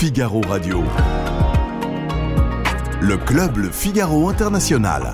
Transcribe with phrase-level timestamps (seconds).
[0.00, 0.84] Figaro Radio.
[3.00, 5.12] Le club Le Figaro International.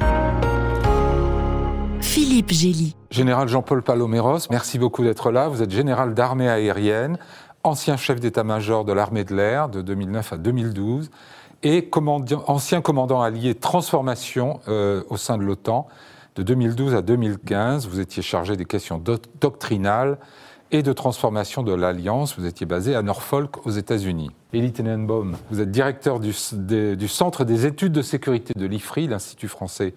[2.02, 2.94] Philippe Gély.
[3.10, 5.48] Général Jean-Paul Paloméros, merci beaucoup d'être là.
[5.48, 7.16] Vous êtes général d'armée aérienne,
[7.62, 11.10] ancien chef d'état-major de l'armée de l'air de 2009 à 2012
[11.62, 11.88] et
[12.46, 15.88] ancien commandant allié transformation euh, au sein de l'OTAN
[16.36, 17.88] de 2012 à 2015.
[17.88, 19.02] Vous étiez chargé des questions
[19.40, 20.18] doctrinales
[20.70, 22.38] et de transformation de l'Alliance.
[22.38, 24.30] Vous étiez basé à Norfolk, aux États-Unis.
[24.52, 29.48] Elie Tenenbaum, vous êtes directeur du, du, Centre des études de sécurité de l'IFRI, l'Institut
[29.48, 29.94] français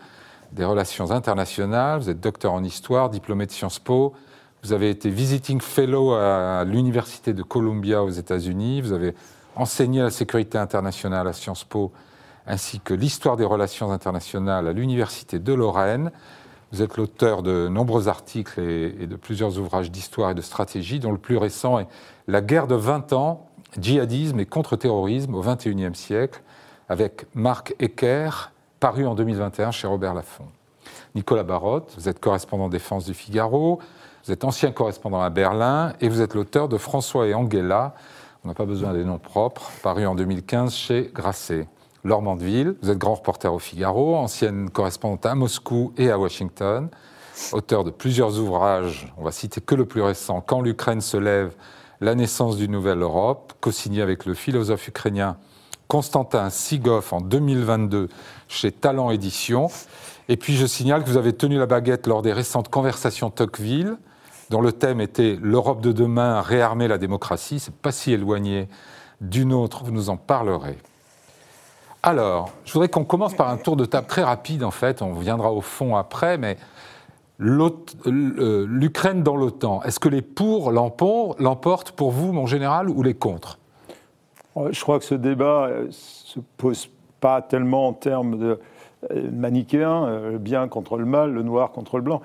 [0.52, 2.00] des relations internationales.
[2.00, 4.14] Vous êtes docteur en histoire, diplômé de Sciences Po.
[4.64, 8.82] Vous avez été visiting fellow à l'Université de Columbia aux États-Unis.
[8.82, 9.14] Vous avez
[9.56, 11.92] enseigné la sécurité internationale à Sciences Po
[12.48, 16.12] ainsi que l'histoire des relations internationales à l'Université de Lorraine.
[16.72, 21.12] Vous êtes l'auteur de nombreux articles et, de plusieurs ouvrages d'histoire et de stratégie, dont
[21.12, 21.88] le plus récent est
[22.28, 23.48] La guerre de 20 ans,
[23.80, 26.42] djihadisme et contre-terrorisme au XXIe siècle,
[26.90, 30.48] avec Marc Ecker, paru en 2021 chez Robert Laffont.
[31.16, 33.80] Nicolas Barotte, vous êtes correspondant défense du Figaro,
[34.26, 37.96] vous êtes ancien correspondant à Berlin et vous êtes l'auteur de François et Angela,
[38.44, 41.68] on n'a pas besoin des noms propres, paru en 2015 chez Grasset.
[42.04, 46.90] Laure Mandeville, vous êtes grand reporter au Figaro, ancienne correspondante à Moscou et à Washington,
[47.52, 51.54] auteur de plusieurs ouvrages, on va citer que le plus récent, Quand l'Ukraine se lève,
[52.00, 55.38] la naissance d'une nouvelle Europe, co-signé avec le philosophe ukrainien
[55.88, 58.10] Konstantin Sigov en 2022
[58.48, 59.70] chez Talent Édition.
[60.30, 63.98] Et puis je signale que vous avez tenu la baguette lors des récentes conversations Tocqueville,
[64.50, 67.60] dont le thème était L'Europe de demain, réarmer la démocratie.
[67.60, 68.68] C'est pas si éloigné
[69.22, 70.78] d'une autre, vous nous en parlerez.
[72.08, 75.02] Alors, je voudrais qu'on commence par un tour de table très rapide, en fait.
[75.02, 76.56] On viendra au fond après, mais
[77.42, 83.14] euh, l'Ukraine dans l'OTAN, est-ce que les pour l'emportent pour vous, mon général, ou les
[83.14, 83.60] contre?
[84.72, 86.90] Je crois que ce débat ne euh, se pose
[87.20, 88.60] pas tellement en termes de
[89.12, 92.22] euh, manichéens, le bien contre le mal, le noir contre le blanc.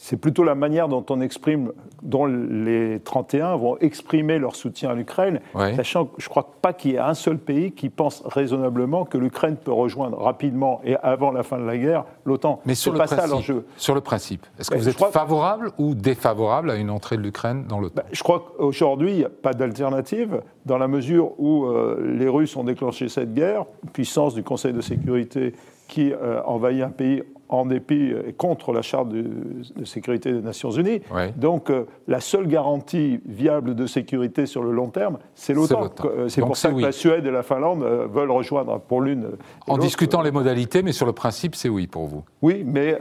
[0.00, 1.72] C'est plutôt la manière dont on exprime,
[2.02, 5.40] dont les 31 vont exprimer leur soutien à l'Ukraine,
[5.74, 9.04] sachant que je ne crois pas qu'il y ait un seul pays qui pense raisonnablement
[9.04, 12.60] que l'Ukraine peut rejoindre rapidement et avant la fin de la guerre l'OTAN.
[12.64, 16.76] Mais sur le, principe, sur le principe, est-ce que vous êtes favorable ou défavorable à
[16.76, 17.96] une entrée de l'Ukraine dans l'OTAN?
[17.96, 22.28] Ben, Je crois qu'aujourd'hui, il n'y a pas d'alternative, dans la mesure où euh, les
[22.28, 25.54] Russes ont déclenché cette guerre, puissance du Conseil de sécurité
[25.88, 29.24] qui euh, envahit un pays en dépit et contre la Charte de,
[29.84, 31.00] sécurité des Nations Unies.
[31.36, 35.90] Donc euh, la seule garantie viable de sécurité sur le long terme, c'est l'OTAN.
[36.28, 39.30] C'est pour ça que la Suède et la Finlande euh, veulent rejoindre pour l'une.
[39.66, 42.22] En discutant les modalités, mais sur le principe, c'est oui pour vous.
[42.42, 43.00] Oui, mais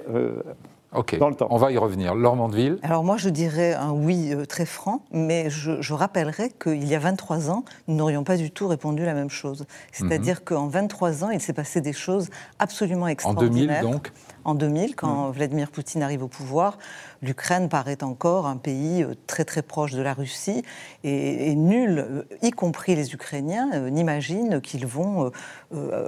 [0.93, 1.17] Ok,
[1.49, 2.15] on va y revenir.
[2.15, 6.49] Laure Mandeville Alors moi, je dirais un oui euh, très franc, mais je, je rappellerai
[6.49, 9.65] qu'il y a 23 ans, nous n'aurions pas du tout répondu la même chose.
[9.91, 10.45] C'est-à-dire mhm.
[10.45, 13.79] qu'en 23 ans, il s'est passé des choses absolument extraordinaires.
[13.79, 14.11] En 2000, donc
[14.47, 15.33] En 2000, quand mhm.
[15.33, 16.77] Vladimir Poutine arrive au pouvoir,
[17.21, 20.63] l'Ukraine paraît encore un pays euh, très très proche de la Russie,
[21.03, 25.31] et, nul, euh, y compris les Ukrainiens, n'imagine qu'ils vont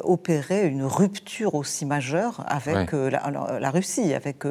[0.04, 4.46] opérer une rupture aussi majeure avec la, la, Russie, avec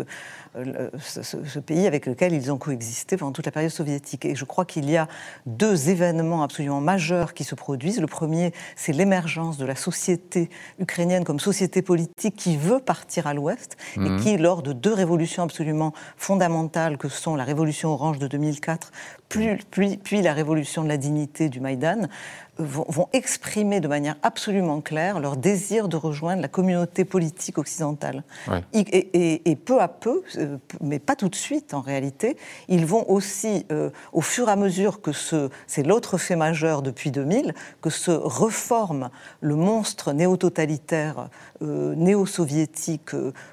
[0.98, 4.24] ce, pays avec lequel ils ont coexisté pendant toute la période soviétique.
[4.24, 5.08] Et je crois qu'il y a
[5.46, 8.00] deux événements absolument majeurs qui se produisent.
[8.00, 13.34] Le premier, c'est l'émergence de la société ukrainienne comme société politique qui veut partir à
[13.34, 14.20] l'ouest et mhm.
[14.20, 18.90] qui, lors de deux révolutions absolument fondamentales que sont la révolution orange de 2004
[19.28, 22.08] puis, puis la révolution de la dignité du Maïdan,
[22.58, 28.24] vont, exprimer de manière absolument claire leur désir de rejoindre la communauté politique occidentale.
[28.72, 32.36] Et, peu à peu, euh, mais pas tout de suite en réalité,
[32.68, 36.82] ils vont aussi, euh, au fur et à mesure que ce, c'est l'autre fait majeur
[36.82, 39.10] depuis 2000, que se reforme
[39.40, 41.28] le monstre néo-totalitaire,
[41.62, 43.10] euh, néo-soviétique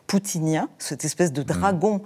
[0.07, 2.01] poutinien, cette espèce de dragon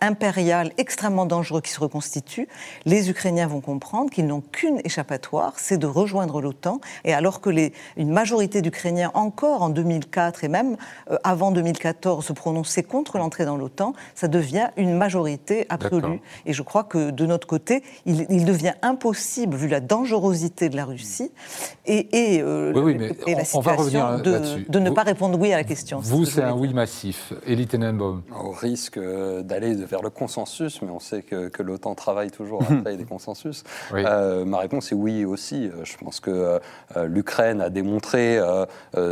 [0.00, 2.48] impérial extrêmement dangereux qui se reconstitue,
[2.84, 6.80] les Ukrainiens vont comprendre qu'ils n'ont qu'une échappatoire, c'est de rejoindre rejoindre l'OTAN.
[7.04, 10.76] Et alors que les, une majorité d'Ukrainiens, encore en 2004 et même
[11.10, 16.20] euh, avant 2014, se prononçaient contre l'entrée dans l'OTAN, ça devient une majorité absolue.
[16.46, 20.84] Et je crois que de notre côté, il, devient impossible, vu la dangerosité de la
[20.84, 21.32] Russie
[21.86, 22.72] et, et, euh,
[23.26, 25.98] la situation, de, de, ne pas répondre oui à la question.
[26.00, 27.32] Vous, c'est un oui massif.
[27.48, 28.22] Elie Tenenbaum.
[28.40, 32.62] Au risque euh, d'aller vers le consensus, mais on sait que, que l'OTAN travaille toujours
[32.62, 33.64] à créer des consensus.
[33.92, 35.70] ma réponse est oui aussi.
[35.82, 36.60] Je pense que
[37.06, 38.38] l'Ukraine a démontré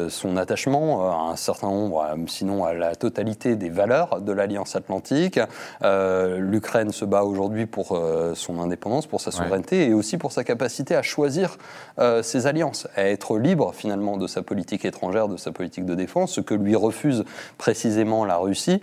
[0.08, 5.40] son attachement à un certain nombre, sinon à la totalité des valeurs de l'Alliance atlantique.
[5.82, 7.98] L'Ukraine se bat aujourd'hui pour
[8.34, 11.56] son indépendance, pour sa souveraineté et aussi pour sa capacité à choisir
[12.22, 16.32] ses alliances, à être libre finalement de sa politique étrangère, de sa politique de défense,
[16.32, 17.24] ce que lui refuse
[17.58, 18.82] précisément la Russie.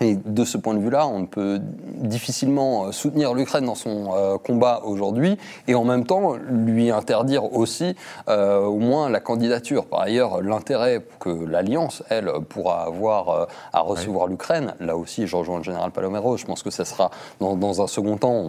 [0.00, 4.36] Et de ce point de vue-là, on peut difficilement euh, soutenir l'Ukraine dans son euh,
[4.36, 5.38] combat aujourd'hui
[5.68, 7.96] et en même temps lui interdire aussi
[8.28, 9.86] euh, au moins la candidature.
[9.86, 15.58] Par ailleurs, l'intérêt que l'Alliance, elle, pourra avoir à recevoir l'Ukraine, là aussi, je rejoins
[15.58, 17.10] le général Palomero, je pense que ça sera
[17.40, 18.44] dans, un second temps.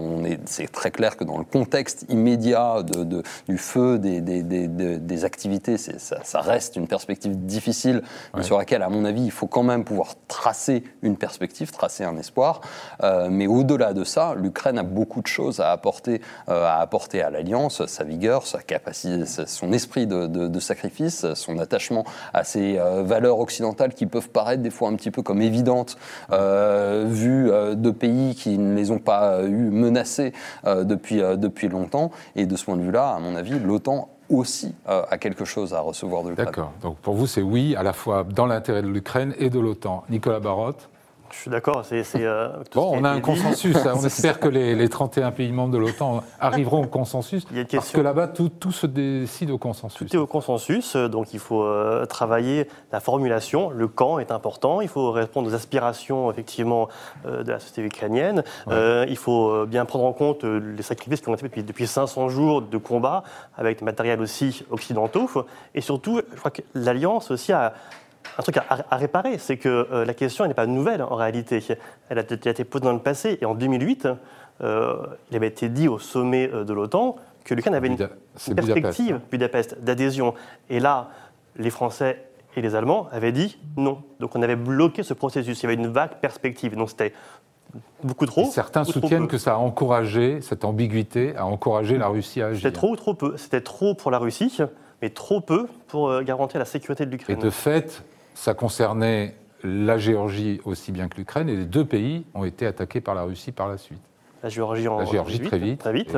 [0.45, 5.25] C'est très clair que dans le contexte immédiat de, du feu, des, des, des, des
[5.25, 8.03] activités, ça, ça, reste une perspective difficile,
[8.41, 11.37] sur laquelle, à mon avis, il faut quand même pouvoir tracer une perspective
[11.72, 12.62] tracer un espoir.
[13.04, 17.22] Euh, mais au-delà de ça, l'Ukraine a beaucoup de choses à apporter, euh, à, apporter
[17.22, 22.04] à l'Alliance, sa vigueur, sa capacité, son esprit de, sacrifice, son attachement
[22.34, 25.98] à ces euh, valeurs occidentales qui peuvent paraître des fois un petit peu comme évidentes,
[26.30, 30.33] vues de pays qui ne les ont pas eu menacés
[30.66, 32.12] depuis, depuis longtemps.
[32.36, 35.80] Et de ce point de vue-là, à mon avis, l'OTAN aussi a quelque chose à
[35.80, 36.48] recevoir de l'Ukraine.
[36.48, 36.74] D'accord.
[36.81, 40.04] Donc pour vous, c'est oui, à la fois dans l'intérêt de l'Ukraine et de l'OTAN.
[40.10, 40.90] Nicolas Barotte
[41.31, 41.83] je suis d'accord.
[41.85, 43.75] C'est, euh, bon, on a un consensus.
[43.75, 43.94] Hein.
[43.95, 47.45] on espère que les, 31 pays membres de l'OTAN arriveront au consensus.
[47.51, 50.09] Il y a une parce que là-bas, tout, se décide au consensus.
[50.09, 50.95] Tout est au consensus.
[50.95, 53.69] Donc il faut euh, travailler la formulation.
[53.69, 54.81] Le camp est important.
[54.81, 56.88] Il faut répondre aux aspirations, effectivement,
[57.25, 58.44] euh, de la société ukrainienne.
[58.69, 62.30] il faut bien prendre en compte les sacrifices qui ont été faits depuis, depuis 500
[62.30, 63.23] jours de combat,
[63.57, 65.30] avec des matériels aussi occidentaux.
[65.75, 67.73] Et surtout, je crois que l'Alliance aussi a
[68.38, 71.63] un truc à, réparer, c'est que euh, la question n'est pas nouvelle en réalité.
[72.09, 74.07] Elle a, été posée dans le passé et en 2008,
[74.62, 74.97] euh,
[75.29, 79.21] il avait été dit au sommet euh, de l'OTAN que l'Ukraine avait une, perspective hein.
[79.31, 80.33] Budapest, d'adhésion.
[80.69, 81.09] Et là,
[81.56, 82.25] les Français
[82.56, 84.01] et les Allemands avaient dit non.
[84.19, 85.62] Donc on avait bloqué ce processus.
[85.62, 86.75] Il y avait une vague perspective.
[86.75, 87.13] Donc c'était
[88.03, 88.45] beaucoup trop.
[88.51, 92.63] certains soutiennent que ça a encouragé, cette ambiguïté, a encouragé la Russie à agir.
[92.63, 93.38] C'était trop ou trop peu.
[93.38, 94.57] C'était trop pour la Russie,
[95.01, 97.38] mais trop peu pour garantir la sécurité de l'Ukraine.
[97.38, 98.03] Et de fait,
[98.38, 103.01] ça concernait la Géorgie aussi bien que l'Ukraine, et les deux pays ont été attaqués
[103.01, 104.01] par la Russie par la suite.
[104.44, 105.80] La Géorgie, en, la Géorgie très vite.
[105.80, 106.16] Très vite.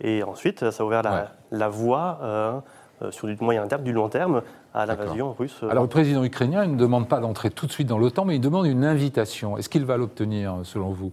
[0.00, 1.02] Et, ensuite, ça a ouvert
[1.50, 2.60] la, voie euh,
[3.02, 4.42] euh, sur du moyen terme, du long terme,
[4.72, 5.58] à l'invasion russe.
[5.68, 8.36] Alors le président ukrainien il ne demande pas d'entrer tout de suite dans l'OTAN, mais
[8.36, 9.58] il demande une invitation.
[9.58, 11.12] Est-ce qu'il va l'obtenir, selon vous?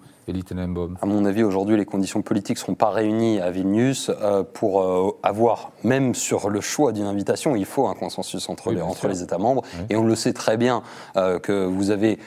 [1.01, 4.81] À mon avis, aujourd'hui, les conditions politiques ne seront pas réunies à Vilnius euh, pour
[4.81, 9.07] euh, avoir, même sur le choix d'une invitation, il faut un consensus entre, les, entre
[9.07, 9.63] les États membres.
[9.89, 10.81] Et on le sait très bien
[11.17, 12.19] euh, que vous avez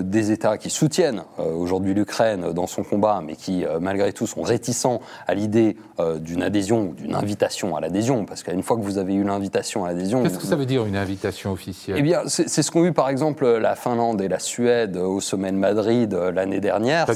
[0.00, 5.00] des États qui soutiennent aujourd'hui l'Ukraine dans son combat, mais qui, malgré tout, sont réticents
[5.26, 5.76] à l'idée
[6.20, 8.24] d'une adhésion ou d'une invitation à l'adhésion.
[8.24, 10.22] Parce qu'une fois que vous avez eu l'invitation à l'adhésion.
[10.22, 11.96] Qu'est-ce que ça veut dire une invitation officielle?
[11.98, 15.52] Eh bien, c'est ce qu'ont eu par exemple la Finlande et la Suède au sommet
[15.52, 17.06] de Madrid l'année dernière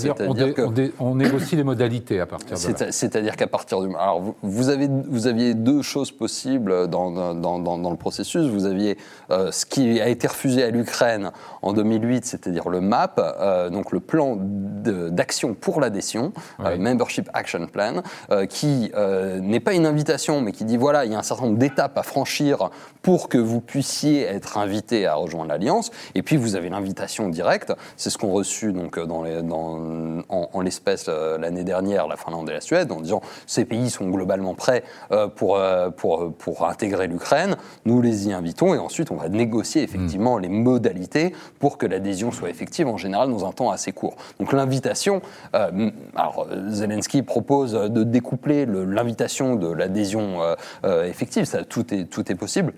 [0.99, 2.93] on, négocie les modalités à partir de là.
[2.93, 3.89] C'est-à-dire qu'à partir du...
[3.95, 8.47] Alors, vous, avez, vous aviez deux choses possibles dans, dans, le processus.
[8.47, 8.97] Vous aviez
[9.31, 11.31] euh, ce qui a été refusé à l'Ukraine
[11.63, 17.67] en 2008, c'est-à-dire le MAP, euh, donc le plan d'action pour l'adhésion, euh, Membership Action
[17.67, 18.03] Plan,
[18.49, 18.93] qui
[19.41, 21.97] n'est pas une invitation, mais qui dit, voilà, il y a un certain nombre d'étapes
[21.99, 22.71] à franchir
[23.03, 25.91] pour que vous puissiez être invité à rejoindre l'Alliance.
[26.15, 27.73] Et puis, vous avez l'invitation directe.
[27.97, 32.49] C'est ce qu'ont reçu donc, dans, les, dans, en, l'espèce euh, l'année dernière la Finlande
[32.51, 36.67] et la Suède, en disant ces pays sont globalement prêts euh, pour, euh, pour, pour
[36.67, 40.43] intégrer l'Ukraine, nous les y invitons et ensuite on va négocier effectivement mm.
[40.43, 44.17] les modalités pour que l'adhésion soit effective, en général dans un temps assez court.
[44.39, 50.41] Donc l'invitation, alors Zelensky propose de découpler l'invitation de l'adhésion
[50.85, 52.73] effective, ça, tout, est, tout est possible.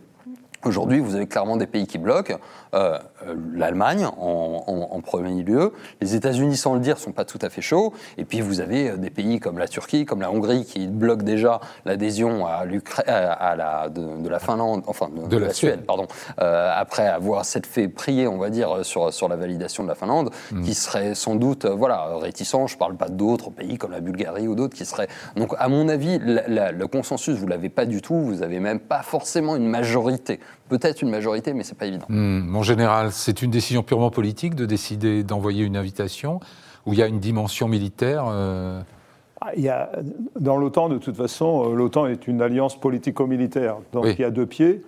[0.63, 2.37] Aujourd'hui, vous avez clairement des pays qui bloquent.
[2.75, 2.99] Euh,
[3.55, 5.73] L'Allemagne en, premier lieu.
[6.03, 7.95] Les États-Unis, sans le dire, sont pas tout à fait chauds.
[8.19, 11.25] Et puis vous avez euh, des pays comme la Turquie, comme la Hongrie, qui bloquent
[11.25, 12.65] déjà l'adhésion à,
[13.07, 16.07] à la, de, la Finlande, enfin de, la, Suède, pardon,
[16.41, 19.95] euh, après avoir s'être fait prier, on va dire, sur, sur la validation de la
[19.95, 20.63] Finlande, hmm.
[20.63, 22.67] qui serait sans doute, voilà, réticent.
[22.67, 25.09] Je parle pas d'autres pays comme la Bulgarie ou d'autres qui seraient.
[25.37, 28.21] Donc, à mon avis, le consensus, vous l'avez pas du tout.
[28.21, 30.39] Vous avez même pas forcément une majorité
[30.69, 32.07] peut-être une majorité, mais ce n'est pas évident.
[32.09, 36.41] Hmm, en général, c'est une décision purement politique de décider d'envoyer une invitation,
[36.87, 38.81] ou il y a une dimension militaire euh
[39.43, 39.91] ah, il y a,
[40.39, 43.77] Dans l'OTAN, de toute façon, euh, l'OTAN est une alliance politico-militaire.
[43.93, 44.83] Donc il y a deux pieds.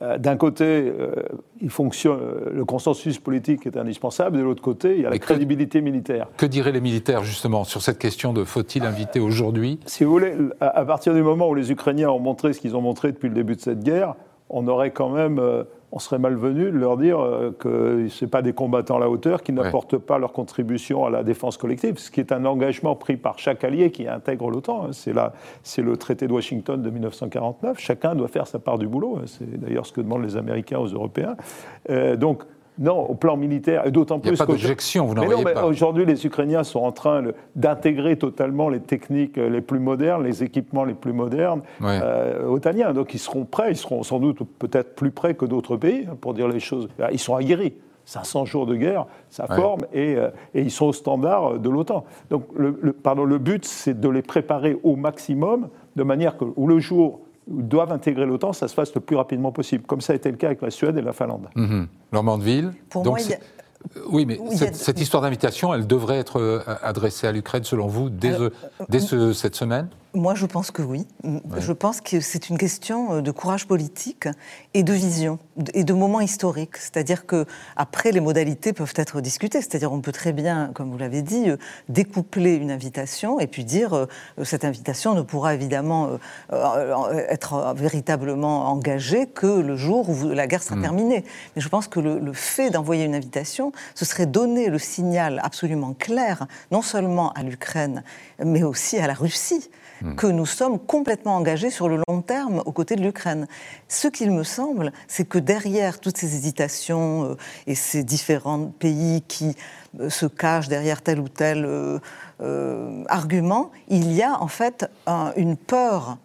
[0.00, 1.14] euh, d'un côté, euh,
[1.60, 2.18] il fonctionne,
[2.52, 6.26] le consensus politique est indispensable, de l'autre côté, il y a la que- crédibilité militaire.
[6.36, 9.78] Que diraient les militaires justement sur cette question de faut-il inviter aujourd'hui?
[9.86, 12.74] Si vous voulez, à, à partir du moment où les Ukrainiens ont montré ce qu'ils
[12.74, 14.16] ont montré depuis le début de cette guerre,
[14.52, 18.40] on aurait quand même, euh, on serait malvenu de leur dire euh, que ce pas
[18.42, 19.62] des combattants à la hauteur, qui Ouais.
[19.62, 23.38] n'apportent pas leur contribution à la défense collective, ce qui est un engagement pris par
[23.38, 24.86] chaque allié qui intègre l'OTAN.
[24.86, 24.90] hein.
[25.62, 27.78] C'est le traité de Washington de 1949.
[27.78, 29.16] Chacun doit faire sa part du boulot.
[29.18, 29.22] hein.
[29.26, 31.36] C'est d'ailleurs ce que demandent les Américains aux Européens.
[31.90, 32.42] Euh, donc,
[32.78, 35.44] non, au plan militaire, et d'autant Il n'y plus a pas d'objection, vous n'en voyez
[35.44, 35.66] mais pas.
[35.66, 37.22] aujourd'hui, les Ukrainiens sont en train
[37.54, 41.98] d'intégrer totalement les techniques euh, les plus modernes, les équipements les plus modernes Ouais.
[42.02, 42.92] euh, otaniens.
[42.92, 46.16] Donc ils seront prêts, ils seront sans doute peut-être plus prêts que d'autres pays, hein,
[46.20, 46.88] pour dire les choses.
[47.00, 47.74] Ah, Ils sont aguerris.
[48.04, 49.54] 500 jours de guerre, ça Ouais.
[49.54, 52.04] forme, et, euh, et ils sont au standard de l'OTAN.
[52.30, 56.44] Donc le, le- pardon, le but, c'est de les préparer au maximum, de manière que
[56.56, 60.12] où le jour doivent intégrer l'OTAN, ça se fasse le plus rapidement possible, comme ça
[60.12, 61.48] a été le cas avec la Suède et la Finlande.
[62.12, 62.72] Normandeville.
[62.90, 63.42] Pour Donc moi, il y a- c'est-
[64.10, 68.10] Oui, mais cette, cette histoire d'invitation, elle devrait être euh, adressée à l'Ukraine, selon vous,
[68.10, 69.88] dès, Alors, euh, dès ce- cette semaine?
[70.14, 71.06] Moi, je pense que oui.
[71.56, 74.28] Je pense que c'est une question euh, de courage politique
[74.74, 75.38] et de vision
[75.72, 76.76] et de moment historique.
[76.76, 79.62] C'est-à-dire que après, les modalités peuvent être discutées.
[79.62, 81.56] C'est-à-dire, on peut très bien, comme vous l'avez dit, euh,
[81.88, 84.06] découpler une invitation et puis dire euh,
[84.44, 86.10] cette invitation ne pourra évidemment
[87.28, 91.24] être véritablement engagée que le jour où la guerre sera terminée.
[91.56, 95.40] Mais je pense que le, le fait d'envoyer une invitation, ce serait donner le signal
[95.42, 98.02] absolument clair, non seulement à l'Ukraine,
[98.44, 99.70] mais aussi à la Russie
[100.16, 103.46] que nous sommes complètement engagés sur le long terme aux côtés de l'Ukraine.
[103.88, 109.22] Ce qu'il me semble, c'est que derrière toutes ces hésitations euh, et ces différents pays
[109.22, 109.54] qui
[110.00, 115.32] euh, se cachent derrière tel ou tel euh, argument, il y a en fait un-
[115.36, 116.18] une peur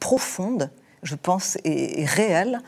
[0.00, 0.70] profonde,
[1.02, 2.60] je pense, et, et réelle,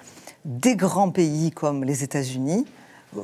[0.44, 2.66] des grands pays comme les États-Unis,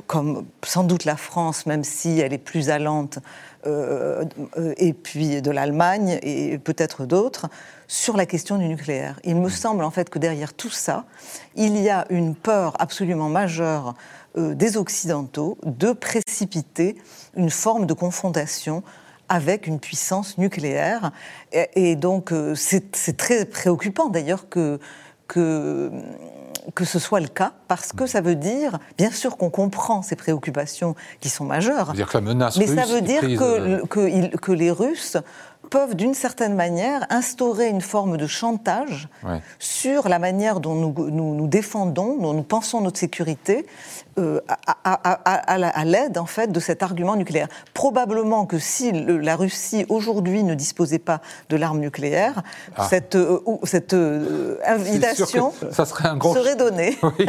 [0.07, 3.19] comme sans doute la France, même si elle est plus allante,
[3.65, 4.25] euh,
[4.57, 7.47] euh, et puis de l'Allemagne et peut-être d'autres,
[7.87, 9.21] sur la question du nucléaire.
[9.23, 11.05] Il me semble en fait que derrière tout ça,
[11.55, 13.93] il y a une peur absolument majeure
[14.37, 16.97] euh, des Occidentaux de précipiter
[17.37, 18.83] une forme de confrontation
[19.29, 21.11] avec une puissance nucléaire.
[21.53, 24.79] Et, donc, c'est très préoccupant d'ailleurs que,
[26.75, 30.15] que ce soit le cas, parce que ça veut dire, bien sûr qu'on comprend ces
[30.15, 33.77] préoccupations qui sont majeures, C'est-à-dire que la menace mais russe ça veut dire que, euh,
[33.79, 35.17] le- que, il- que les Russes
[35.69, 39.41] peuvent, d'une certaine manière, instaurer une forme de chantage Ouais.
[39.59, 43.65] sur la manière dont nous, nous, nous défendons, dont nous pensons notre sécurité,
[44.19, 44.93] euh, à, à-
[45.25, 47.47] à- à la- à l'aide en fait de cet argument nucléaire.
[47.73, 52.43] Probablement que si le- la Russie aujourd'hui ne disposait pas de l'arme nucléaire,
[52.77, 52.87] Ah.
[52.87, 56.97] cette, euh, cette euh, invitation ça serait un grand serait donnée.
[57.19, 57.25] Oui.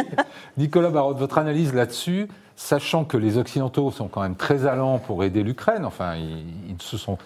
[0.58, 5.24] Nicolas Barotte, votre analyse là-dessus, sachant que les Occidentaux sont quand même très allants pour
[5.24, 7.16] aider l'Ukraine, enfin, ils se sont,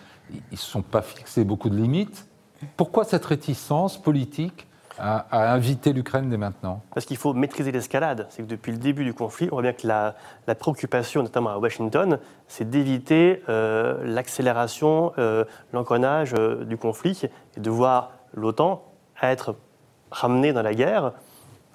[0.52, 2.28] ils se sont pas fixés beaucoup de limites,
[2.76, 4.66] pourquoi cette réticence politique
[4.98, 6.82] à, inviter l'Ukraine dès maintenant?
[6.92, 8.26] Parce qu'il faut maîtriser l'escalade.
[8.30, 10.14] C'est que depuis le début du conflit, on voit bien que la,
[10.56, 12.18] préoccupation, notamment à Washington,
[12.48, 15.44] c'est d'éviter euh, l'accélération, euh,
[15.74, 17.20] euh, du conflit
[17.56, 18.82] et de voir l'OTAN
[19.22, 19.54] être
[20.10, 21.12] ramenée dans la guerre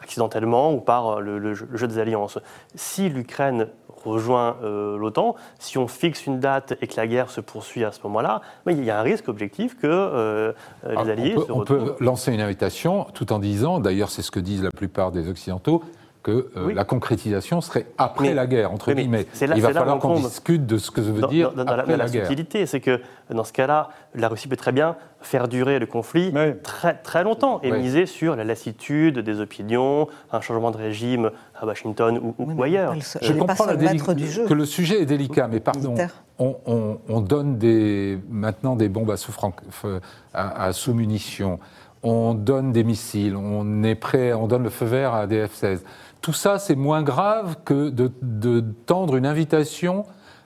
[0.04, 2.38] accidentellement ou par euh, le, le jeu, le jeu des alliances.
[2.76, 3.68] Si l'Ukraine
[4.06, 7.92] rejoint euh, l'OTAN, si on fixe une date et que la guerre se poursuit à
[7.94, 10.52] ce moment-là, ben, il y a un risque objectif que euh,
[10.90, 11.96] les alliés Ah, on, peut, se on retrouvent.
[11.96, 15.30] peut lancer une invitation tout en disant, d'ailleurs c'est ce que disent la plupart des
[15.30, 15.84] Occidentaux,
[16.24, 16.74] que euh, Oui.
[16.74, 19.28] la concrétisation serait après Mais- la guerre, entre mais guillemets.
[19.34, 21.52] c'est là- Il va falloir on qu'on discute de ce que ça veut dans, dire
[21.52, 22.26] dans- dans la, après la, la guerre.
[22.28, 26.32] subtilité, c'est que dans ce cas-là, la Russie peut très bien faire durer le conflit
[26.34, 26.54] Oui.
[26.64, 27.80] très, très longtemps et Oui.
[27.80, 32.46] miser sur la lassitude des opinions, un changement de régime à Washington ou, ou- Oui,
[32.48, 32.94] mais ou ailleurs.
[32.94, 33.76] elle Je comprends la
[34.16, 34.46] du jeu.
[34.48, 36.24] que le sujet est délicat, mais pardon, Militaire.
[36.40, 41.60] on, on- on donne des, maintenant des bombes à sous-munitions,
[42.06, 45.80] on donne des missiles, on est prêt, on donne le feu vert à des F-16.
[46.24, 50.06] Tout ça, c'est moins grave que de, de tendre une invitation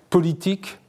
[0.09, 0.79] politique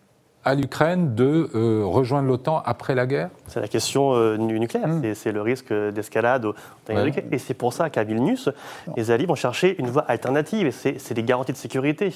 [0.45, 3.29] à l'Ukraine de euh, rejoindre l'OTAN après la guerre?
[3.49, 6.47] C'est la question euh, nu- nucléaire, C'est- c'est le risque d'escalade
[6.89, 7.13] Ouais.
[7.33, 8.49] Et c'est pour ça qu'à Vilnius,
[8.97, 12.11] les alliés vont chercher une voie alternative, et c'est c'est des garanties de sécurité.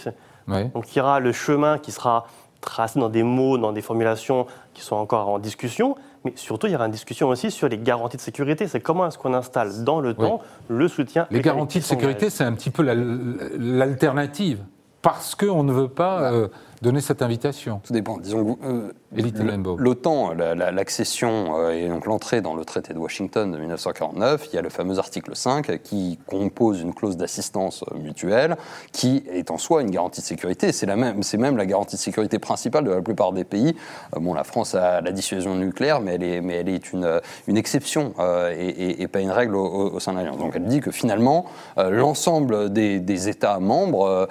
[0.49, 0.71] Ouais.
[0.73, 2.27] Donc il y aura le chemin qui sera
[2.63, 6.73] tracé dans des mots, dans des formulations qui sont encore en discussion, mais surtout il
[6.73, 8.67] y aura une discussion aussi sur les garanties de sécurité.
[8.69, 11.27] C'est comment est-ce qu'on installe dans le temps le soutien.
[11.31, 14.61] Les garanties de sécurité, c'est un petit peu la- l'alternative,
[15.03, 16.49] parce qu'on ne veut pas euh,
[16.83, 17.81] donner cette invitation.
[17.85, 18.19] Tout dépend.
[18.19, 24.49] Disons euh, L'OTAN, l'accession euh, et donc l'entrée dans le traité de Washington de 1949,
[24.51, 28.57] il y a le fameux article 5 qui compose une clause d'assistance mutuelle
[28.91, 30.73] qui est en soi une garantie de sécurité.
[30.73, 33.77] C'est même, même la garantie de sécurité principale de la plupart des pays.
[34.17, 37.21] Euh, bon, la France a la dissuasion nucléaire, mais elle est, mais elle est une,
[37.49, 40.39] une exception euh, et, pas une règle au, sein de l'Alliance.
[40.39, 41.45] Donc elle dit que finalement,
[41.77, 44.27] l'ensemble des, des, États membres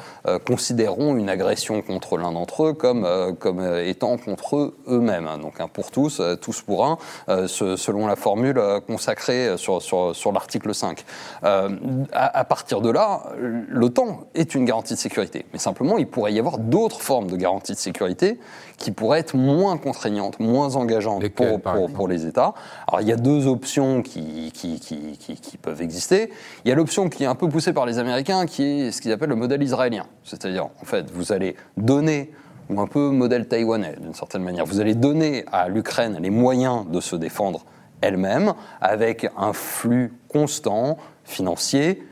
[0.46, 3.08] considéreront une agression contre l'un d'entre eux comme,
[3.40, 5.28] comme étant contre eux eux-mêmes.
[5.28, 5.38] Hein.
[5.38, 6.98] Donc un pour tous, euh, tous pour un,
[7.30, 11.04] euh, selon la formule euh, consacrée sur, sur, l'article 5.
[11.44, 13.24] À, partir de là,
[13.70, 15.46] l'OTAN est une garantie de sécurité.
[15.54, 18.40] Mais simplement, il pourrait y avoir d'autres formes de garantie de sécurité
[18.78, 22.54] qui pourraient être moins contraignantes, moins engageantes pour, pour, les États.
[22.88, 26.32] Alors il y a deux options qui, qui, qui, qui peuvent exister.
[26.66, 29.02] Il y a l'option qui est un peu poussée par les Américains, qui est ce
[29.02, 30.08] qu'ils appellent le modèle israélien.
[30.24, 32.32] C'est-à-dire, en fait, vous allez donner
[32.70, 34.66] ou un peu modèle taïwanais d'une certaine manière.
[34.66, 37.66] Vous allez donner à l'Ukraine les moyens de se défendre
[38.02, 42.04] elle-même avec un flux constant financier,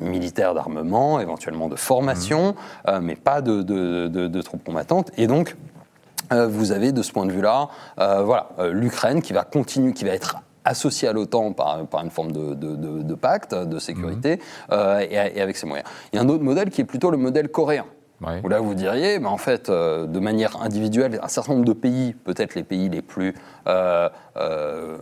[0.00, 2.54] militaire d'armement, éventuellement de formation, mmh.
[2.88, 5.10] euh, mais pas de, de, troupes combattantes.
[5.16, 5.56] Et donc,
[6.32, 10.04] euh, vous avez de ce point de vue-là, euh, voilà, l'Ukraine qui va continuer, qui
[10.04, 14.36] va être associée à l'OTAN par, par, une forme de, pacte de sécurité
[14.70, 14.74] mmh.
[15.00, 15.88] et, et, avec ses moyens.
[16.12, 17.86] Il y a un autre modèle qui est plutôt le modèle coréen.
[18.20, 22.14] Où là, vous diriez, en fait, euh, de manière individuelle, un certain nombre de pays,
[22.24, 23.34] peut-être les pays les plus,
[23.68, 24.98] euh, euh,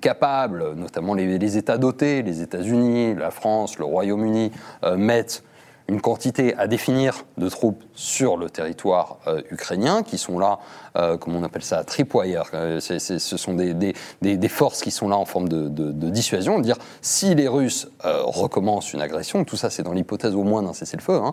[0.00, 4.52] capables, notamment les États dotés, les États-Unis, la France, le Royaume-Uni,
[4.96, 5.42] mettent
[5.88, 10.58] une quantité à définir de troupes sur le territoire euh, ukrainien, qui sont là,
[10.96, 12.44] euh, comme on appelle ça, tripwire.
[12.54, 16.58] Euh, ce sont des, forces qui sont là en forme de, de, dissuasion.
[16.60, 20.72] Dire si les Russes recommencent une agression, tout ça c'est dans l'hypothèse au moins d'un
[20.72, 21.32] cessez-le-feu, hein,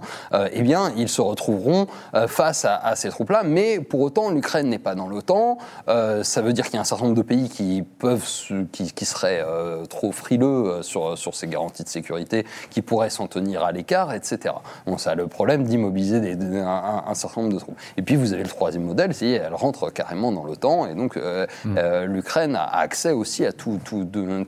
[0.53, 1.87] eh bien ils se retrouveront
[2.27, 3.43] face à, ces troupes-là.
[3.43, 5.57] Mais pour autant, l'Ukraine n'est pas dans l'OTAN.
[5.87, 8.25] ça veut dire qu'il y a un certain nombre de pays qui peuvent,
[8.71, 9.43] qui, seraient
[9.89, 14.38] trop frileux sur ces garanties de sécurité, qui pourraient s'en tenir à l'écart, etc.
[14.86, 17.77] Bon, ça a le problème d'immobiliser un, certain nombre de troupes.
[17.98, 21.17] Et puis vous avez le troisième modèle, c'est elle rentre carrément dans l'OTAN et donc
[21.17, 21.75] euh, hmm.
[21.77, 23.79] euh, l'Ukraine a accès aussi à tous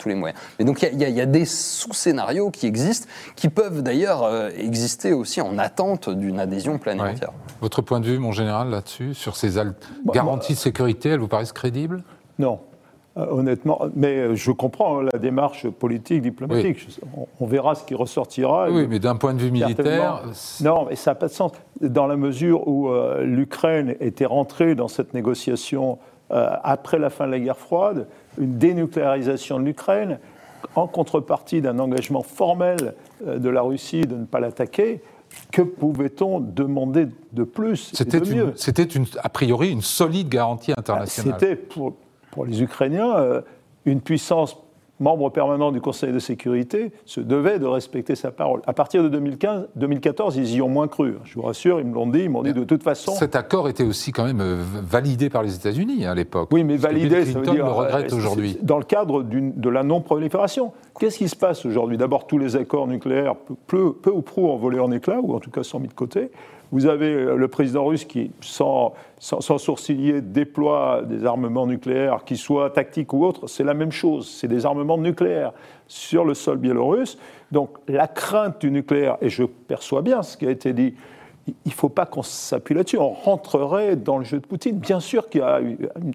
[0.06, 0.40] les moyens.
[0.60, 5.42] Mais donc il y, a des sous-scénarios qui existent, qui peuvent d'ailleurs euh, exister aussi
[5.42, 7.32] en attente d'une adhésion planétaire.
[7.62, 9.52] Votre point de vue, mon général, là-dessus, sur ces
[10.06, 12.04] garanties de sécurité, elles vous paraissent crédibles?
[12.40, 12.60] Non.
[13.18, 16.88] Euh, honnêtement, mais euh, je comprends la démarche politique, diplomatique.
[17.41, 18.70] On, verra ce qui ressortira.
[18.70, 20.24] Oui, mais d'un point de vue militaire.
[20.62, 21.51] Non, mais ça n'a pas de sens.
[21.81, 26.00] Dans la mesure où euh, l'Ukraine était rentrée dans cette négociation
[26.33, 28.07] après la fin de la guerre froide,
[28.38, 30.18] une dénucléarisation de l'Ukraine,
[30.75, 32.94] en contrepartie d'un engagement formel
[33.25, 35.01] de la Russie de ne pas l'attaquer,
[35.51, 38.88] que pouvait-on demander de plus C'était
[39.22, 41.36] a priori une solide garantie internationale.
[41.38, 41.96] C'était pour
[42.31, 43.41] pour les Ukrainiens, euh,
[43.85, 44.57] une puissance
[45.01, 48.61] membre permanent du Conseil de sécurité se devait de respecter sa parole.
[48.67, 51.15] À partir de 2015, 2014, ils y ont moins cru.
[51.24, 53.13] Je vous rassure, ils me l'ont dit, ils m'ont dit de toute façon.
[53.13, 56.50] Cet accord était aussi quand même euh, validé par les États-Unis hein, à l'époque.
[56.51, 57.65] Oui, mais validé, ça veut dire.
[57.65, 58.57] le regrette euh, aujourd'hui.
[58.61, 60.72] Dans le cadre de la non-prolifération.
[61.00, 61.98] Qu'est-ce qui se passe aujourd'hui?
[61.98, 65.39] D'abord, tous les accords nucléaires, peu, peu ou prou, ont volé en éclats, ou en
[65.39, 66.29] tout cas sont mis de côté.
[66.72, 72.70] Vous avez euh, le président russe qui, sans, sourciller, déploie des armements nucléaires, qu'ils soient
[72.70, 73.48] tactiques ou autres.
[73.48, 74.29] C'est la même chose.
[74.29, 75.51] C'est des armements nucléaires
[75.88, 77.18] sur le sol biélorusse.
[77.51, 80.94] Donc la crainte du nucléaire, et je perçois bien ce qui a été dit,
[81.48, 82.98] il ne faut pas qu'on s'appuie là-dessus.
[82.98, 84.77] On rentrerait dans le jeu de Poutine.
[84.77, 85.60] Bien sûr qu'il y a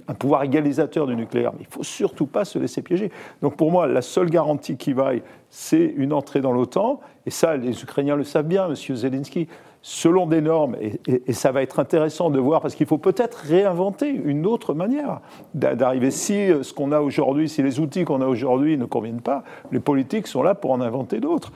[0.09, 3.11] un pouvoir égalisateur du nucléaire, mais il ne faut surtout pas se laisser piéger.
[3.43, 7.01] Donc pour moi, la seule garantie qui vaille, c'est une entrée dans l'OTAN.
[7.27, 8.75] Et ça, les Ukrainiens le savent bien, M.
[8.75, 9.49] Zelensky
[9.83, 14.09] selon des normes, et, ça va être intéressant de voir, parce qu'il faut peut-être réinventer
[14.11, 15.21] une autre manière
[15.55, 16.11] d'arriver.
[16.11, 19.45] Si euh, ce qu'on a aujourd'hui, si les outils qu'on a aujourd'hui ne conviennent pas,
[19.73, 21.53] les politiques sont là pour en inventer d'autres.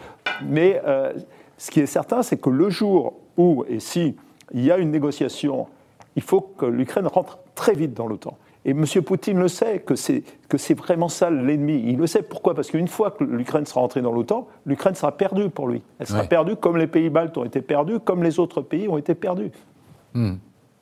[0.47, 1.13] Mais euh,
[1.59, 4.17] ce qui est certain, c'est que le jour où, et si
[4.53, 5.67] il y a une négociation,
[6.17, 8.37] il faut que l'Ukraine rentre très vite dans l'OTAN.
[8.65, 8.85] Et M.
[9.05, 11.83] Poutine le sait, que c'est, que c'est vraiment ça l'ennemi.
[11.87, 12.23] Il le sait.
[12.23, 12.55] Pourquoi?
[12.55, 15.83] Parce qu'une fois que l'Ukraine sera entrée dans l'OTAN, l'Ukraine sera perdue pour lui.
[15.99, 18.99] Elle sera perdue comme les pays baltes ont été perdus, comme les autres pays ont
[18.99, 19.51] été perdus.
[20.13, 20.35] Hmm.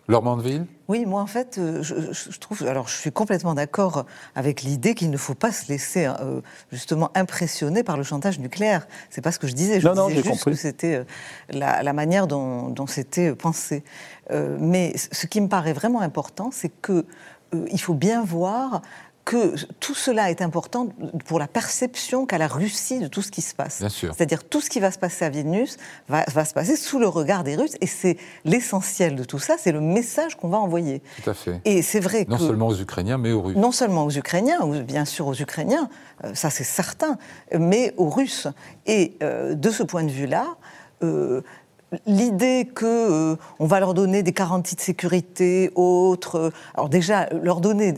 [0.09, 2.67] Laure Mandeville Oui, moi en fait, euh, je, trouve.
[2.67, 6.41] Alors, je suis complètement d'accord avec l'idée qu'il ne faut pas se laisser euh,
[6.73, 8.89] justement impressionner par le chantage nucléaire.
[9.11, 9.81] C'est pas ce que je disais.
[9.81, 11.05] Je non, disais juste que c'était euh,
[11.51, 13.85] la, manière dont, dont c'était pensé.
[14.31, 17.05] mais ce qui me paraît vraiment important, c'est que
[17.53, 18.83] il faut bien voir
[19.29, 20.89] que tout cela est important
[21.27, 23.85] pour la perception qu'a la Russie de tout ce qui se passe.
[23.91, 25.77] C'est-à-dire tout ce qui va se passer à Vilnius
[26.09, 29.57] va, va, se passer sous le regard des Russes, et c'est l'essentiel de tout ça,
[29.59, 31.03] c'est le message qu'on va envoyer.
[31.23, 31.61] Tout à fait.
[31.67, 33.57] Et c'est vrai non seulement aux Ukrainiens, mais aux Russes.
[33.57, 35.91] Non seulement aux Ukrainiens, bien sûr aux Ukrainiens,
[36.25, 37.19] euh, ça c'est certain,
[37.53, 38.49] mais aux Russes.
[38.87, 40.57] Et euh, de ce point de vue-là,
[41.03, 41.43] euh,
[42.07, 47.93] l'idée que on va leur donner des garanties de sécurité autres, alors déjà leur donner,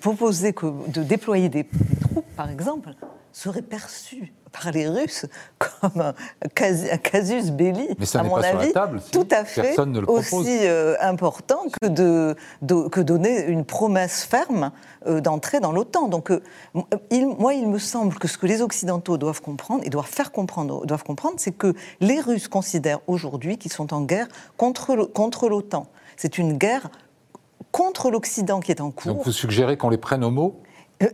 [0.00, 1.66] proposer que de déployer des
[2.00, 2.94] troupes, par exemple,
[3.32, 5.26] serait perçu par les Russes
[5.58, 6.14] comme un,
[6.98, 10.58] casus belli, Mais ça à mon pas avis, sur la table, tout à fait aussi
[10.62, 12.36] euh, important que de,
[12.88, 14.72] que donner une promesse ferme
[15.06, 16.08] euh, d'entrer dans l'OTAN.
[16.08, 16.40] Donc, euh,
[17.10, 20.32] il, moi, il me semble que ce que les Occidentaux doivent comprendre et doivent faire
[20.32, 25.48] comprendre, doivent comprendre, c'est que les Russes considèrent aujourd'hui qu'ils sont en guerre contre contre
[25.48, 25.86] l'OTAN.
[26.16, 26.90] C'est une guerre
[27.70, 29.14] contre l'Occident qui est en cours.
[29.14, 30.60] Donc, vous suggérez qu'on les prenne au mot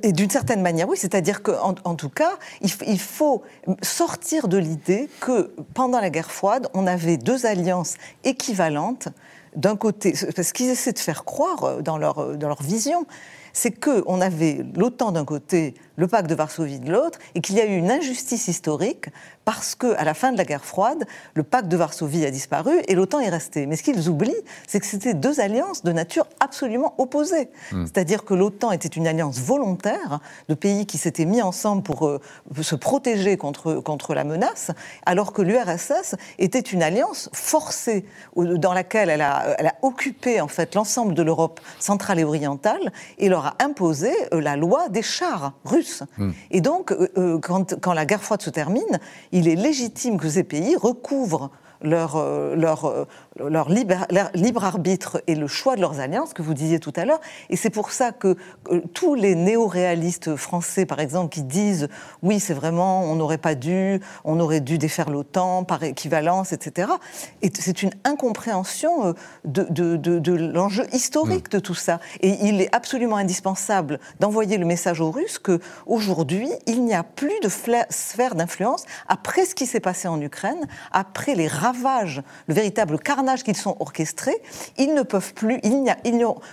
[0.02, 3.42] et d'une certaine manière, oui, c'est-à-dire qu'en en tout cas, il, faut
[3.82, 9.08] sortir de l'idée que pendant la guerre froide, on avait deux alliances équivalentes.
[9.56, 13.06] D'un côté, parce qu'ils essaient de faire croire euh, dans leur, euh, dans leur vision,
[13.54, 17.60] c'est qu'on avait l'OTAN d'un côté, le pacte de Varsovie de l'autre, et qu'il y
[17.60, 19.10] a eu une injustice historique
[19.44, 22.94] parce qu'à la fin de la guerre froide, le pacte de Varsovie a disparu et
[22.94, 23.66] l'OTAN est resté.
[23.66, 24.32] Mais ce qu'ils oublient,
[24.66, 27.50] c'est que c'était deux alliances de nature absolument opposée.
[27.70, 27.84] Hmm.
[27.84, 32.20] C'est-à-dire que l'OTAN était une alliance volontaire de pays qui s'étaient mis ensemble pour euh,
[32.62, 34.70] se protéger contre, contre la menace,
[35.06, 40.48] alors que l'URSS était une alliance forcée dans laquelle elle a, elle a occupé en
[40.48, 45.02] fait l'ensemble de l'Europe centrale et orientale et leur a imposé euh, la loi des
[45.02, 46.02] chars russes.
[46.18, 46.30] Hmm.
[46.50, 49.00] Et donc, euh, quand, quand la guerre froide se termine,
[49.32, 51.50] il est légitime que ces pays recouvrent
[51.84, 53.04] leur, euh,
[53.36, 53.68] leur, euh, leur,
[54.34, 57.20] libre, arbitre et le choix de leurs alliances, que vous disiez tout à l'heure.
[57.50, 58.36] Et c'est pour ça que
[58.70, 61.88] euh, tous les néo-réalistes français, par exemple, qui disent
[62.22, 66.92] oui, c'est vraiment, on n'aurait pas dû, on aurait dû défaire l'OTAN par équivalence, etc.
[67.42, 72.00] Et c'est une incompréhension de, de, de, l'enjeu historique de tout ça.
[72.20, 77.38] Et il est absolument indispensable d'envoyer le message aux Russes qu'aujourd'hui, il n'y a plus
[77.42, 82.98] de sphère d'influence après ce qui s'est passé en Ukraine, après les ravage, le véritable
[82.98, 84.36] carnage qu'ils sont orchestrés,
[84.78, 85.60] ils ne peuvent plus.
[85.62, 85.96] Il n'y a,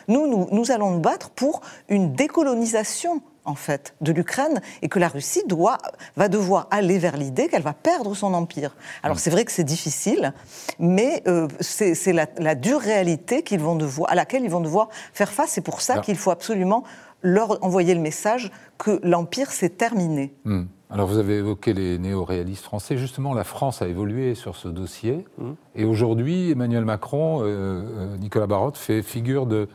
[0.08, 5.08] nous, nous, allons nous battre pour une décolonisation en fait, de l'Ukraine et que la
[5.08, 5.80] Russie doit,
[6.16, 8.76] va devoir aller vers l'idée qu'elle va perdre son empire.
[9.02, 10.34] Alors c'est vrai que c'est difficile,
[10.78, 15.32] mais euh, c'est la, dure réalité qu'ils vont devoir, à laquelle ils vont devoir faire
[15.32, 15.52] face.
[15.52, 16.84] C'est pour ça qu'il faut absolument
[17.24, 20.34] leur envoyer le message que l'empire s'est terminé.
[20.44, 20.66] Hmm.
[20.92, 22.98] Alors vous avez évoqué les néo-réalistes français.
[22.98, 25.26] Justement, la France a évolué sur ce dossier.
[25.38, 25.52] Mmh.
[25.76, 29.70] Et aujourd'hui, Emmanuel Macron, euh, euh, Nicolas Barotte, fait figure de,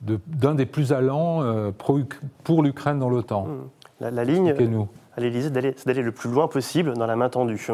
[0.00, 3.46] d'un des plus allants euh, pour l'Ukraine dans l'OTAN.
[3.46, 3.58] Mmh.
[4.00, 4.52] La, ligne
[5.16, 7.64] à l'Élysée, c'est d'aller le plus loin possible dans la main tendue.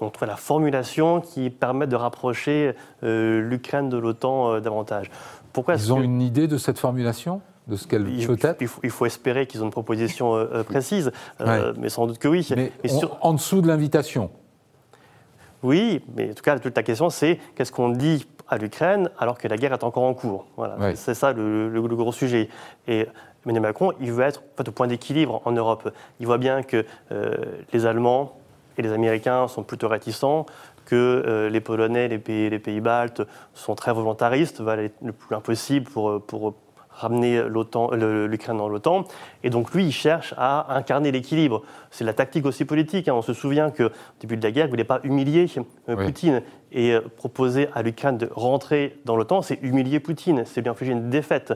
[0.00, 5.10] Donc trouver la formulation qui permette de rapprocher l'Ukraine de l'OTAN davantage.
[5.52, 7.40] Pourquoi Ils ont une idée de cette formulation?
[7.66, 11.10] De ce qu'elle peut être il faut, espérer qu'ils ont une proposition euh, euh, précise,
[11.40, 12.48] euh, mais sans doute que oui.
[12.56, 12.72] Mais,
[13.20, 14.30] en dessous de l'invitation
[15.62, 19.36] Oui, mais en tout cas, toute la question, c'est qu'est-ce qu'on dit à l'Ukraine alors
[19.36, 20.46] que la guerre est encore en cours?
[20.56, 20.94] Voilà.
[20.94, 22.48] C'est ça le, gros sujet.
[22.86, 23.06] Et
[23.44, 25.92] Emmanuel Macron, il veut être au point d'équilibre en Europe.
[26.20, 26.84] Il voit bien que
[27.72, 28.38] les Allemands
[28.78, 30.46] et les Américains sont plutôt réticents,
[30.84, 33.22] que les Polonais, les pays, les pays baltes
[33.54, 36.54] sont très volontaristes, veulent aller le plus loin possible pour, pour
[36.96, 39.04] ramener l'Ukraine dans l'OTAN.
[39.44, 41.62] Et donc lui, il cherche à incarner l'équilibre.
[41.90, 43.08] C'est la tactique aussi politique.
[43.08, 43.14] Hein.
[43.14, 45.46] On se souvient qu'au début de la guerre, il ne voulait pas humilier
[45.88, 46.42] euh, Poutine.
[46.72, 50.92] Et euh, proposer à l'Ukraine de rentrer dans l'OTAN, c'est humilier Poutine, c'est lui infliger
[50.92, 51.52] une défaite.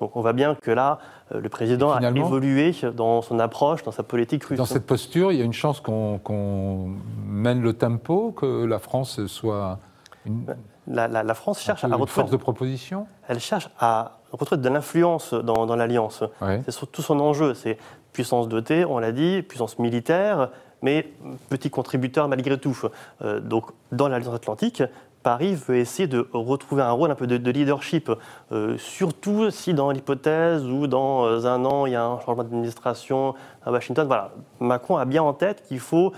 [0.00, 0.98] Donc on voit bien que là,
[1.32, 4.58] euh, le président a évolué dans son approche, dans sa politique russe.
[4.58, 6.94] Dans cette posture, il y a une chance qu'on
[7.26, 9.78] mène le tempo, que la France soit...
[10.26, 10.46] Une...
[10.86, 12.10] La, France cherche à retrouver...
[12.10, 16.24] force de proposition Elle cherche à retrouver de l'influence dans, l'Alliance.
[16.68, 17.54] C'est tout son enjeu.
[17.54, 17.78] C'est
[18.12, 20.48] puissance dotée, on l'a dit, puissance militaire,
[20.80, 21.12] mais
[21.50, 22.78] petit contributeur malgré tout.
[23.22, 24.82] Euh, donc, dans l'Alliance Atlantique,
[25.22, 28.10] Paris veut essayer de retrouver un rôle un peu de, leadership,
[28.52, 32.42] euh, surtout si dans l'hypothèse où dans euh, un an il y a un changement
[32.42, 34.06] d'administration à Washington.
[34.06, 36.12] Voilà, Macron a bien en tête qu'il faut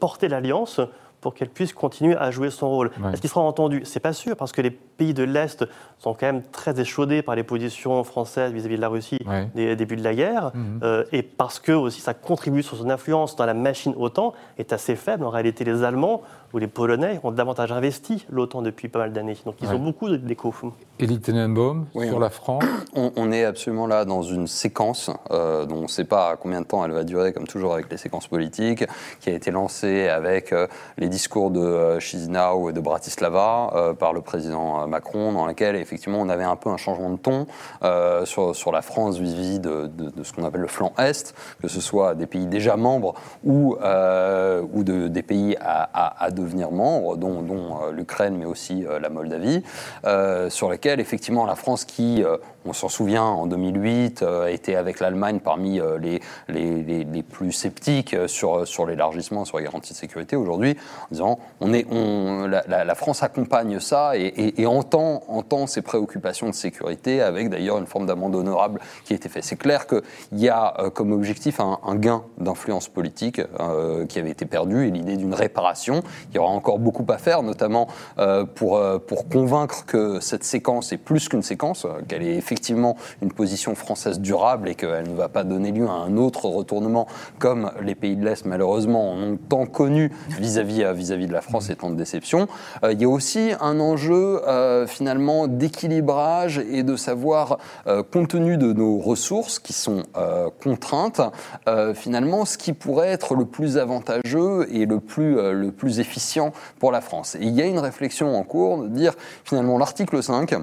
[0.00, 0.80] porter l'alliance
[1.24, 2.90] pour qu'elle puisse continuer à jouer son rôle.
[3.00, 3.14] Ouais.
[3.14, 3.80] Est-ce qu'il sera entendu?
[3.84, 5.64] C'est pas sûr, parce que les pays de l'Est
[5.98, 9.48] sont quand même très échaudés par les positions françaises vis-à-vis de la Russie Ouais.
[9.54, 10.80] des débuts de la guerre, Mhm.
[10.82, 14.96] euh, et parce que aussi sa contribution, son influence dans la machine OTAN est assez
[14.96, 15.24] faible.
[15.24, 16.20] En réalité, les Allemands
[16.52, 19.36] ou les Polonais ont davantage investi l'OTAN depuis pas mal d'années.
[19.46, 19.74] Donc ils Ouais.
[19.74, 20.54] ont beaucoup d'échos.
[21.00, 22.62] Elie Tenenbaum, Oui, sur on- la France.
[22.96, 26.60] On, on est absolument là dans une séquence euh, dont on ne sait pas combien
[26.60, 28.84] de temps elle va durer, comme toujours avec les séquences politiques,
[29.20, 33.94] qui a été lancée avec euh, les discours de euh, Chisinau et de Bratislava euh,
[33.94, 37.16] par le président euh, Macron, dans laquelle effectivement on avait un peu un changement de
[37.16, 37.46] ton
[37.82, 39.90] euh, sur, la France vis-à-vis de,
[40.22, 44.62] ce qu'on appelle le flanc Est, que ce soit des pays déjà membres ou, euh,
[44.72, 47.44] ou de, des pays à, devenir membres, dont,
[47.82, 49.62] euh, l'Ukraine mais aussi la Moldavie,
[50.48, 52.24] sur lesquels effectivement la France qui,
[52.66, 58.14] on s'en souvient, en 2008, euh, était avec l'Allemagne parmi les, les, les- plus sceptiques
[58.26, 61.86] sur, sur l'élargissement, sur les garanties de sécurité, aujourd'hui, en disant on est,
[62.68, 67.78] la France accompagne ça et, et- et entend, entend ces préoccupations de sécurité avec d'ailleurs
[67.78, 69.44] une forme d'amende honorable qui a été faite.
[69.44, 74.30] C'est clair qu'il y a euh, comme objectif un, gain d'influence politique euh, qui avait
[74.30, 76.02] été perdu et l'idée d'une réparation.
[76.30, 80.92] Il y aura encore beaucoup à faire, notamment euh, pour, pour convaincre que cette séquence
[80.92, 85.28] est plus qu'une séquence, qu'elle est effectivement une position française durable et qu'elle ne va
[85.28, 87.06] pas donner lieu à un autre retournement
[87.38, 91.40] comme les pays de l'Est malheureusement en ont tant connu vis-à-vis euh, vis-à-vis de la
[91.40, 92.48] France et tant de déception.
[92.82, 98.28] Euh, il y a aussi un enjeu euh, finalement d'équilibrage et de savoir, euh, compte
[98.28, 101.20] tenu de nos ressources qui sont euh, contraintes,
[101.94, 106.92] finalement ce qui pourrait être le plus avantageux et le plus, le plus efficient pour
[106.92, 107.34] la France.
[107.34, 110.54] Et il y a une réflexion en cours de dire finalement l'article 5,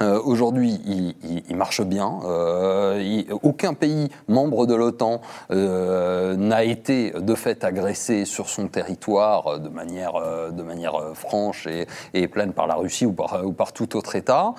[0.00, 2.20] euh, Aujourd'hui, il, il- il marche bien.
[2.24, 8.68] Euh, il- aucun pays membre de l'OTAN euh, n'a été de fait agressé sur son
[8.68, 13.06] territoire euh, de manière, euh, de manière euh, franche et, et pleine par la Russie
[13.06, 14.54] ou par, ou par tout autre État.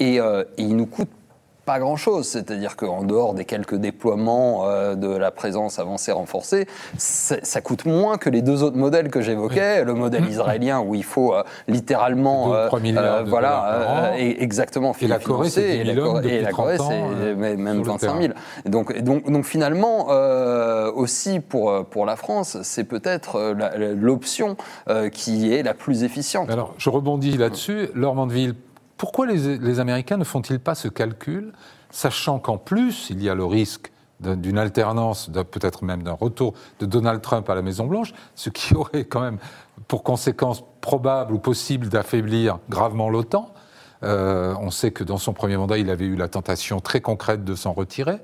[0.00, 0.20] Et, et
[0.58, 1.08] il nous coûte
[1.64, 7.60] pas grand-chose, c'est-à-dire qu'en dehors des quelques déploiements euh, de la présence avancée renforcée, ça
[7.60, 11.34] coûte moins que les deux autres modèles que j'évoquais, le modèle israélien où il faut
[11.34, 15.96] euh, littéralement, milliards de voilà, et exactement, Et la Corée, c'est financer, 10 et 000
[15.96, 18.20] la Corée- et depuis la Corée, 30 ans, c'est euh, même même sur le 25
[18.22, 18.32] 000.
[18.64, 23.94] Et donc, donc, donc finalement, euh, aussi pour euh, pour la France, c'est peut-être euh,
[23.94, 24.56] l'option
[24.88, 26.50] euh, qui est la plus efficiente.
[26.50, 27.88] Alors, je rebondis là-dessus.
[27.94, 28.54] Laure Mandeville,
[29.02, 31.52] pourquoi les, les Américains ne font-ils pas ce calcul,
[31.90, 36.54] sachant qu'en plus, il y a le risque d'un- d'une alternance, peut-être même d'un retour
[36.78, 39.38] de Donald Trump à la Maison-Blanche, ce qui aurait quand même
[39.88, 43.52] pour conséquence probable ou possible d'affaiblir gravement l'OTAN.
[44.04, 47.42] Euh, on sait que dans son premier mandat, il avait eu la tentation très concrète
[47.42, 48.18] de s'en retirer.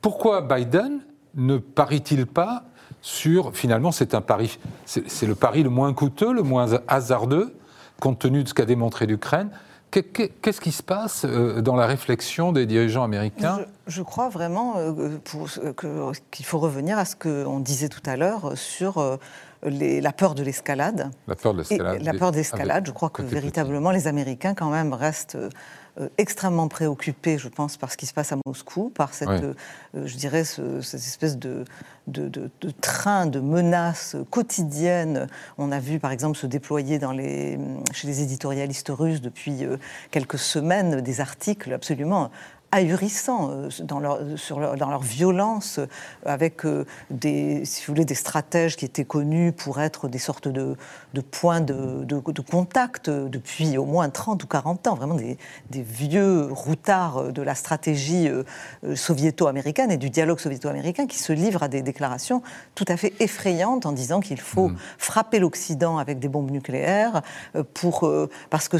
[0.00, 1.00] Pourquoi Biden
[1.34, 2.62] ne parie-t-il pas
[3.02, 7.52] sur, finalement, c'est un pari, c'est c'est le pari le moins coûteux, le moins hasardeux,
[8.00, 9.50] compte tenu de ce qu'a démontré l'Ukraine.
[9.90, 14.02] Que- que- Qu'est-ce qui se passe euh, dans la réflexion des dirigeants américains Je, je
[14.02, 15.16] crois vraiment euh,
[15.76, 19.16] que- qu'il faut revenir à ce qu'on disait tout à l'heure sur euh,
[19.64, 21.10] les- la peur de l'escalade.
[21.26, 22.02] La peur de l'escalade.
[22.02, 25.50] la peur d'escalade, je crois que véritablement les Américains quand même restent euh, euh,
[26.16, 29.42] extrêmement préoccupés, je pense, par ce qui se passe à Moscou, par cette, Ouais.
[29.42, 29.54] euh,
[29.96, 31.64] euh, je dirais, ce- cette espèce de,
[32.06, 35.26] de, de- de train de menaces quotidiennes.
[35.58, 37.58] On a vu, par exemple, se déployer dans les,
[37.92, 39.76] chez les éditorialistes russes depuis euh,
[40.10, 42.30] quelques semaines des articles absolument
[42.70, 45.86] ahurissants euh, dans leur, sur leur, dans leur violence, euh,
[46.26, 50.48] avec euh, des, si vous voulez, des stratèges qui étaient connus pour être des sortes
[50.48, 50.76] de,
[51.14, 55.14] de points de, de- de contact euh, depuis au moins 30 ou 40 ans, vraiment
[55.14, 55.38] des,
[55.70, 58.42] des vieux routards euh, de la stratégie euh,
[58.84, 62.42] euh, soviéto-américaine et du dialogue soviéto-américain qui se livrent à des déclarations
[62.74, 67.22] tout à fait effrayantes en disant qu'il faut frapper l'Occident avec des bombes nucléaires
[67.56, 68.76] euh, pour, euh, parce que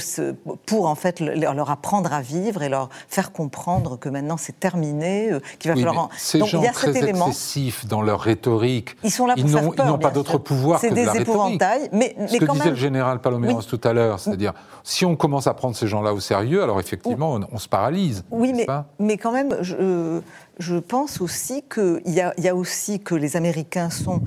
[0.66, 4.58] pour en fait le- leur apprendre à vivre et leur faire comprendre que maintenant c'est
[4.58, 6.08] terminé, euh, qu'il va Oui, falloir.
[6.08, 7.26] mais en- ces Donc gens il y a très cet élément.
[7.28, 10.38] excessifs dans leur rhétorique, Ils sont là pour ils faire peur, ils n'ont pas d'autre
[10.38, 11.28] pouvoir C'est que de des la rhétorique.
[11.30, 12.74] épouvantails, mais, Ce mais que quand disait même.
[12.74, 13.66] le général Paloméros Oui.
[13.68, 17.34] tout à l'heure, c'est-à-dire si on commence à prendre ces gens-là au sérieux, alors effectivement
[17.34, 18.24] on, on se paralyse.
[18.30, 20.20] Oui, mais, pas mais quand même, je,
[20.58, 24.20] je pense aussi qu'il y y a aussi que les Américains sont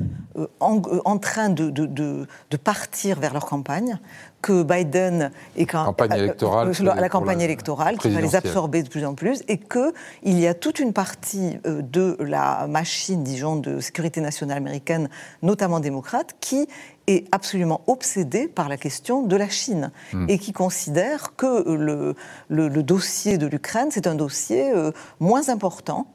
[0.60, 4.00] en, euh, en train de, de, de- de partir vers leur campagne,
[4.42, 8.36] que Biden est quand Campagne électorale euh, pour la, campagne la électorale qui va les
[8.36, 12.18] absorber de plus en plus, et que il y a toute une partie euh, de
[12.20, 15.10] la machine, disons, de sécurité nationale américaine,
[15.44, 16.68] notamment démocrate, qui
[17.08, 20.26] est absolument obsédée par la question de la Chine Hmm.
[20.30, 22.16] et qui considère que le,
[22.50, 26.08] le- le dossier de l'Ukraine, c'est un dossier euh, moins important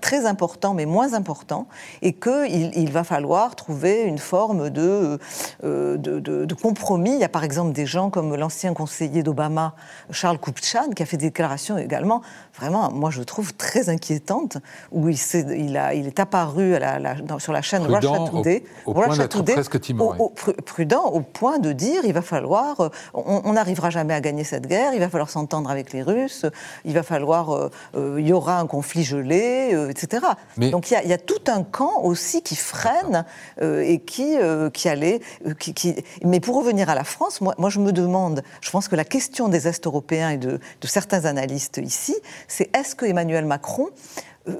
[0.00, 1.66] très important, mais moins important,
[2.02, 5.18] et qu'il il va falloir trouver une forme de,
[5.64, 7.12] euh, de, de, compromis.
[7.12, 9.74] Il y a par exemple des gens comme l'ancien conseiller d'Obama,
[10.10, 12.22] Charles Kupchan, qui a fait des déclarations également,
[12.58, 14.58] vraiment, moi je trouve très inquiétantes,
[14.90, 18.64] où il, est, il, a, il est apparu à la, sur la chaîne Russia Today,
[18.86, 20.32] au, point presque au,
[20.64, 24.66] prudent au point de dire il va falloir, euh, on n'arrivera jamais à gagner cette
[24.66, 26.46] guerre, il va falloir s'entendre avec les Russes,
[26.84, 30.26] il va falloir, euh, il y aura un conflit gelé, euh, etc.
[30.56, 33.24] Donc il y, a tout un camp aussi qui freine
[33.60, 35.20] euh, et qui, euh, qui allait.
[35.58, 35.94] Qui,
[36.24, 39.04] Mais pour revenir à la France, moi, moi, je me demande, je pense que la
[39.04, 42.16] question des Est européens et de, de certains analystes ici,
[42.48, 43.88] c'est est-ce que Emmanuel Macron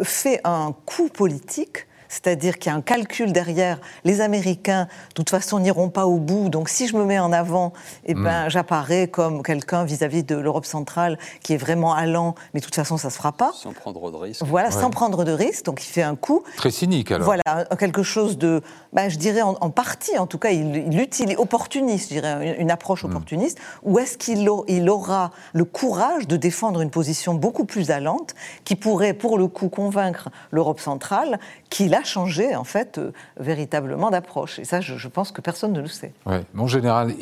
[0.03, 3.81] fait un coup politique c'est-à-dire qu'il y a un calcul derrière.
[4.05, 6.49] Les Américains, de toute façon, n'iront pas au bout.
[6.49, 7.73] Donc, si je me mets en avant,
[8.05, 8.51] eh ben, mm.
[8.51, 12.97] j'apparais comme quelqu'un vis-à-vis de l'Europe centrale qui est vraiment allant, mais de toute façon,
[12.97, 13.53] ça ne se fera pas.
[13.55, 14.43] Sans prendre de risque.
[14.45, 15.65] Voilà, sans prendre de risque.
[15.67, 16.43] Donc, il fait un coup.
[16.57, 17.27] Très cynique, alors.
[17.27, 22.09] Voilà, quelque chose de, ben, je dirais en, partie, en tout cas, il, utilise opportuniste,
[22.09, 23.11] je dirais, une, approche mm.
[23.11, 23.59] opportuniste.
[23.83, 28.77] Ou est-ce qu'il il aura le courage de défendre une position beaucoup plus allante qui
[28.77, 34.59] pourrait, pour le coup, convaincre l'Europe centrale qu'il a changé, en fait, euh, véritablement d'approche.
[34.59, 36.13] Et ça, je, pense que personne ne le sait.
[36.27, 37.15] Oui, mon général,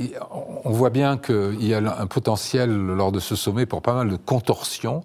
[0.65, 4.11] on voit bien qu'il y a un potentiel lors de ce sommet pour pas mal
[4.11, 5.05] de contorsions,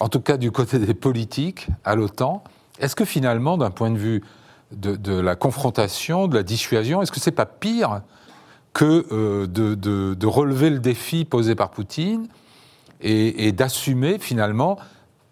[0.00, 2.44] en tout cas du côté des politiques à l'OTAN.
[2.78, 4.22] Est-ce que finalement, d'un point de vue
[4.72, 8.02] de, la confrontation, de la dissuasion, est-ce que c'est pas pire
[8.72, 12.26] que euh, de, relever le défi posé par Poutine
[13.00, 14.78] et, d'assumer finalement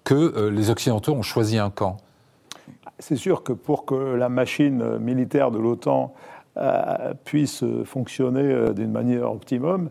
[0.05, 1.99] que euh, les Occidentaux ont choisi un camp?
[3.01, 6.15] C'est sûr que pour que la machine militaire de l'OTAN
[6.57, 9.91] euh, puisse fonctionner euh, d'une manière optimum,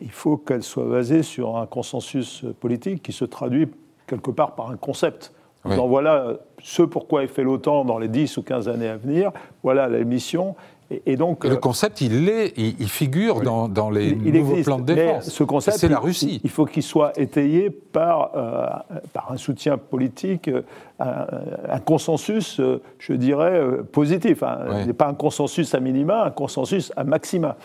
[0.00, 3.68] il faut qu'elle soit basée sur un consensus politique qui se traduit
[4.06, 5.32] quelque part par un concept.
[5.64, 9.32] Donc voilà ce pourquoi est fait l'OTAN dans les 10 ou 15 années à venir,
[9.62, 10.56] voilà la mission,
[10.90, 14.94] et, donc, le euh, concept, il, est, il, figure dans, dans, les nouveaux plans de
[14.94, 15.30] défense.
[15.30, 16.40] ce concept, c'est la Russie.
[16.44, 18.66] Il, faut qu'il soit étayé par, euh,
[19.12, 20.62] par un soutien politique, euh,
[20.98, 22.60] un, consensus,
[22.98, 23.60] je dirais,
[23.92, 24.42] positif.
[24.42, 24.86] Hein.
[24.96, 27.56] Pas un consensus à minima, un consensus à maxima.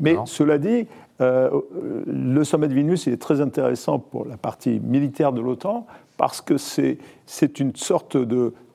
[0.00, 0.86] Mais cela dit,
[1.20, 6.56] le sommet de Vilnius est très intéressant pour la partie militaire de l'OTAN parce que
[6.56, 8.16] c'est une sorte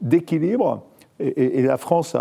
[0.02, 0.84] d'équilibre
[1.20, 2.16] et, la France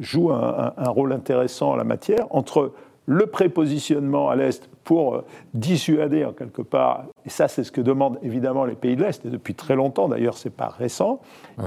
[0.00, 2.26] joue un, rôle intéressant en la matière.
[2.30, 2.72] Entre
[3.06, 7.82] le prépositionnement à l'Est pour euh, dissuader en quelque part, et ça c'est ce que
[7.82, 11.20] demandent évidemment les pays de l'Est, et depuis très longtemps d'ailleurs, c'est pas récent,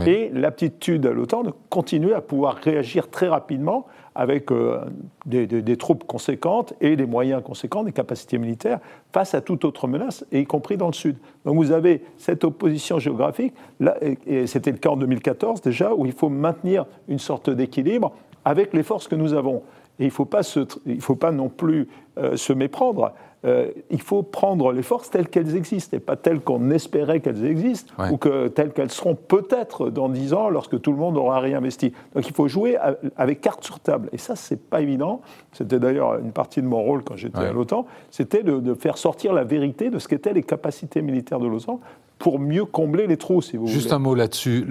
[0.08, 4.80] et l'aptitude à l'OTAN de continuer à pouvoir réagir très rapidement avec euh,
[5.28, 8.80] des, troupes conséquentes et des moyens conséquents, des capacités militaires,
[9.14, 11.18] face à toute autre menace, y compris dans le Sud.
[11.46, 16.08] Donc vous avez cette opposition géographique, là, et c'était le cas en 2014 déjà, où
[16.08, 18.14] il faut maintenir une sorte d'équilibre
[18.46, 19.62] avec les forces que nous avons.
[20.00, 23.14] Et il ne faut, pas faut pas non plus euh, se méprendre.
[23.44, 27.44] Euh, il faut prendre les forces telles qu'elles existent et pas telles qu'on espérait qu'elles
[27.44, 31.40] existent ou que, telles qu'elles seront peut-être dans dix ans lorsque tout le monde aura
[31.40, 31.92] réinvesti.
[32.14, 32.78] Donc il faut jouer
[33.18, 34.10] avec carte sur table.
[34.14, 35.22] Et ça, c'est pas évident.
[35.54, 37.88] C'était d'ailleurs une partie de mon rôle quand j'étais à l'OTAN.
[38.12, 41.80] C'était de, faire sortir la vérité de ce qu'étaient les capacités militaires de l'OTAN
[42.20, 44.68] pour mieux combler les trous, si vous Juste Juste un mot là-dessus.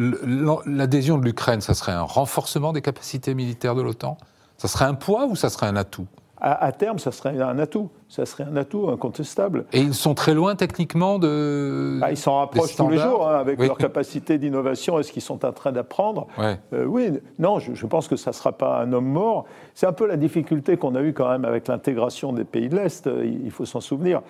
[0.66, 4.16] L'adhésion de l'Ukraine, ça serait un renforcement des capacités militaires de l'OTAN?
[4.60, 6.06] Ça serait un poids ou ça serait un atout?
[6.38, 7.88] À, terme, ça serait un atout.
[8.10, 9.64] Ça serait un atout incontestable.
[9.72, 11.96] Et ils sont très loin techniquement de.
[11.98, 15.22] Bah, ils s'en rapprochent tous les jours hein, avec leur capacité d'innovation et ce qu'ils
[15.22, 16.26] sont en train d'apprendre.
[16.74, 19.46] Euh, oui, non, je, pense que ça ne sera pas un homme mort.
[19.74, 22.76] C'est un peu la difficulté qu'on a eue quand même avec l'intégration des pays de
[22.76, 23.08] l'Est.
[23.24, 24.20] Il faut s'en souvenir.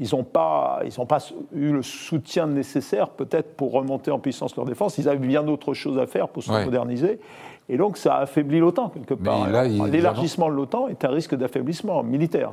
[0.00, 1.18] Ils n'ont pas, pas
[1.54, 4.98] eu le soutien nécessaire peut-être pour remonter en puissance leur défense.
[4.98, 7.20] Ils avaient bien d'autres choses à faire pour se moderniser.
[7.68, 9.48] Et donc ça affaiblit l'OTAN quelque part.
[9.90, 12.52] L'élargissement de l'OTAN est un risque d'affaiblissement militaire.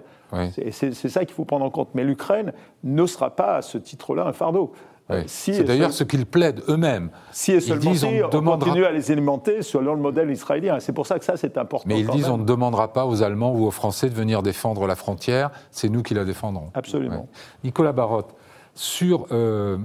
[0.71, 1.89] C'est ça qu'il faut prendre en compte.
[1.93, 4.71] Mais l'Ukraine ne sera pas à ce titre-là un fardeau.
[5.09, 7.09] Euh, c'est d'ailleurs ce qu'ils plaident eux-mêmes.
[7.31, 10.79] Si et seulement si on, continue à les alimenter selon le modèle israélien.
[10.79, 11.85] C'est pour ça que ça, c'est important.
[11.87, 14.87] Mais ils disent on ne demandera pas aux Allemands ou aux Français de venir défendre
[14.87, 16.69] la frontière, c'est nous qui la défendrons.
[16.73, 17.27] Absolument.
[17.63, 18.33] Nicolas Barotte,
[18.73, 19.77] sur, euh,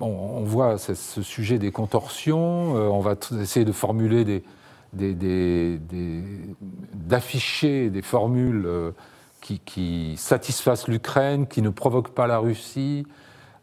[0.00, 4.44] on voit ce, sujet des contorsions, euh, on va essayer de formuler des,
[6.98, 8.90] d'afficher des, formules euh,
[9.40, 13.06] qui, satisfassent l'Ukraine, qui ne provoquent pas la Russie.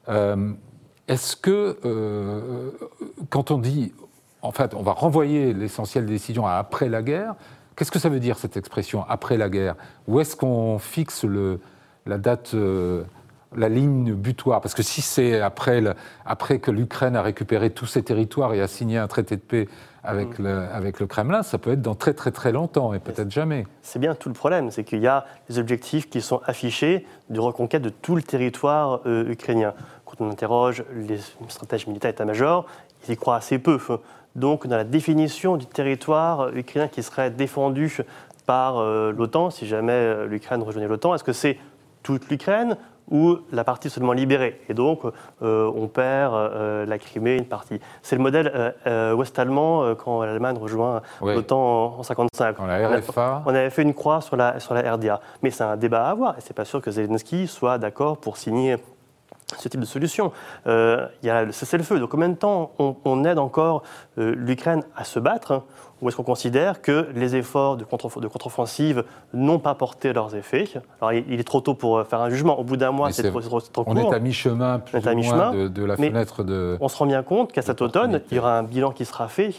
[0.09, 0.53] Euh,
[1.07, 2.71] est-ce que, euh,
[3.29, 3.93] quand on dit,
[4.41, 7.35] en fait, on va renvoyer l'essentiel des décisions à après la guerre,
[7.75, 9.75] qu'est-ce que ça veut dire cette expression après la guerre?
[10.07, 11.25] Où est-ce qu'on fixe
[12.05, 12.55] la date
[13.55, 14.61] la ligne butoir?
[14.61, 15.81] Parce que si c'est après
[16.59, 19.67] que l'Ukraine a récupéré tous ses territoires et a signé un traité de paix
[20.05, 23.31] avec, le, avec le Kremlin, ça peut être dans très très très longtemps et peut-être
[23.31, 23.65] jamais.
[23.81, 27.39] C'est bien tout le problème, c'est qu'il y a des objectifs qui sont affichés de
[27.39, 29.73] reconquête de tout le territoire euh, ukrainien.
[30.05, 32.65] Quand on interroge les stratèges militaires état-major,
[33.07, 33.79] ils y croient assez peu.
[34.35, 37.91] Donc, dans la définition du territoire ukrainien qui serait défendu
[38.45, 41.57] par euh, l'OTAN, si jamais euh, l'Ukraine rejoignait l'OTAN, est-ce que c'est
[42.03, 42.77] toute l'Ukraine
[43.11, 45.01] ou la partie seulement libérée Et donc,
[45.41, 47.79] euh, on perd euh, la Crimée, une partie.
[48.01, 51.35] C'est le modèle euh, ouest-allemand quand l'Allemagne rejoint Oui.
[51.35, 52.58] l'OTAN en, en 1955.
[52.58, 53.43] Dans la RFA.
[53.45, 55.19] On avait fait une croix sur la, sur la RDA.
[55.43, 58.37] Mais c'est un débat à avoir et c'est pas sûr que Zelensky soit d'accord pour
[58.37, 58.77] signer
[59.58, 60.31] ce type de solution.
[60.67, 62.00] Euh, Il y a le cessez-le-feu.
[62.00, 63.83] Donc combien de temps on, on aide encore
[64.17, 65.62] euh, l'Ukraine à se battre
[66.02, 70.35] Ou est-ce qu'on considère que les efforts de contre- de contre-offensive n'ont pas porté leurs
[70.35, 70.67] effets?
[71.00, 72.60] Alors il, il est trop tôt pour euh, faire un jugement.
[72.60, 74.13] Au bout d'un mois, c'est trop, trop- trop On court.
[74.13, 76.77] est à mi-chemin, plus On ou moins, de, de la fenêtre de.
[76.81, 79.27] On se rend bien compte qu'à cet automne, il y aura un bilan qui sera
[79.27, 79.52] fait,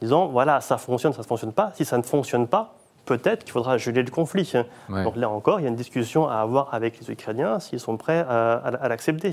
[0.00, 1.72] disant voilà, ça fonctionne, ça ne fonctionne pas.
[1.74, 2.72] Si ça ne fonctionne pas,
[3.06, 4.52] peut-être qu'il faudra geler le conflit.
[4.90, 5.04] Ouais.
[5.04, 7.96] Donc là encore, il y a une discussion à avoir avec les Ukrainiens s'ils sont
[7.96, 9.32] prêts à, à- à l'accepter.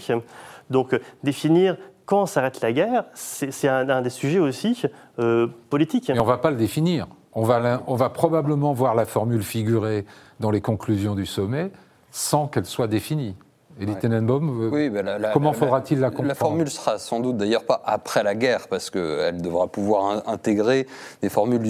[0.69, 4.82] Donc euh, définir quand s'arrête la guerre, c'est un, un des sujets aussi
[5.19, 6.09] euh, politiques.
[6.09, 7.07] Mais on ne va pas le définir.
[7.34, 10.05] On va, l'in- on va probablement voir la formule figurer
[10.39, 11.71] dans les conclusions du sommet
[12.11, 13.36] sans qu'elle soit définie.
[13.80, 13.99] Ouais.
[13.99, 17.19] Tenenbaum, euh, Oui, ben la- la- comment la- faudra-t-il la La comprendre formule sera sans
[17.19, 20.86] doute d'ailleurs pas après la guerre, parce qu'elle devra pouvoir in- intégrer
[21.24, 21.61] des formules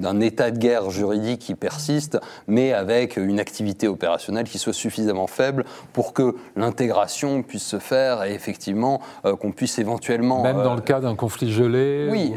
[0.00, 5.26] d'un état de guerre juridique qui persiste, mais avec une activité opérationnelle qui soit suffisamment
[5.26, 5.64] faible
[5.94, 10.42] pour que l'intégration puisse se faire et effectivement euh, qu'on puisse éventuellement...
[10.42, 12.34] Même dans euh, le cas d'un conflit gelé oui,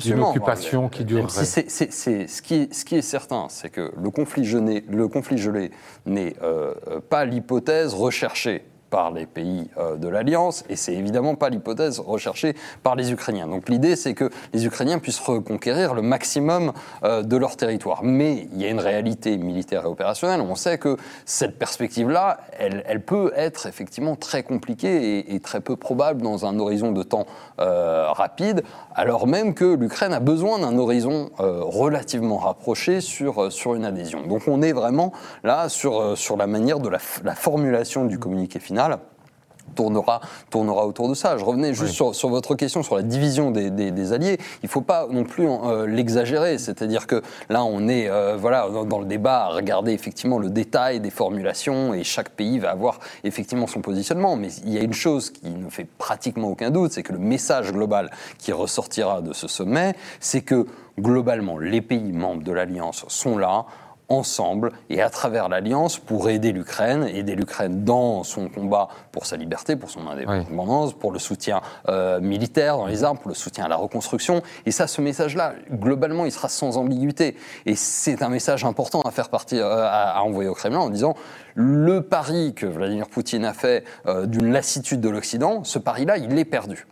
[0.00, 1.28] d'une occupation qui durerait.
[1.44, 5.36] si ce, qui est, ce qui est certain, c'est que le conflit gelé, le conflit
[5.36, 5.70] gelé
[6.06, 6.72] n'est euh,
[7.10, 12.00] pas l'hypothèse recherchée marché par les pays euh, de l'Alliance, et c'est évidemment pas l'hypothèse
[12.00, 13.46] recherchée par les Ukrainiens.
[13.46, 16.72] Donc l'idée, c'est que les Ukrainiens puissent reconquérir le maximum
[17.04, 18.02] euh, de leur territoire.
[18.02, 20.40] Mais il y a une réalité militaire et opérationnelle.
[20.40, 26.22] On sait que cette perspective-là, elle, peut être effectivement très compliquée et, très peu probable
[26.22, 27.26] dans un horizon de temps
[27.60, 28.62] euh, rapide,
[28.94, 34.26] alors même que l'Ukraine a besoin d'un horizon relativement rapproché sur, sur une adhésion.
[34.26, 35.12] Donc on est vraiment
[35.44, 38.77] là sur, sur la manière de la, la formulation du communiqué final
[39.74, 41.36] tournera, tournera autour de ça.
[41.36, 41.94] Je revenais juste Oui.
[41.94, 44.38] sur, sur votre question sur la division des, des- des alliés.
[44.62, 46.56] Il ne faut pas non plus euh, l'exagérer.
[46.56, 50.48] C'est-à-dire que là, on est euh, voilà, dans, dans le débat à regarder effectivement le
[50.48, 54.36] détail des formulations et chaque pays va avoir effectivement son positionnement.
[54.36, 57.18] Mais il y a une chose qui ne fait pratiquement aucun doute, c'est que le
[57.18, 60.66] message global qui ressortira de ce sommet, c'est que
[60.98, 63.66] globalement, les pays membres de l'Alliance sont là
[64.08, 69.36] ensemble et à travers l'Alliance pour aider l'Ukraine, aider l'Ukraine dans son combat pour sa
[69.36, 73.64] liberté, pour son indépendance, pour le soutien euh, militaire dans les armes, pour le soutien
[73.64, 74.42] à la reconstruction.
[74.66, 77.36] Et ça, ce message-là, globalement, il sera sans ambiguïté.
[77.66, 81.14] Et c'est un message important à faire partir, euh, à, envoyer au Kremlin en disant
[81.54, 86.38] le pari que Vladimir Poutine a fait euh, d'une lassitude de l'Occident, ce pari-là, il
[86.38, 86.86] est perdu.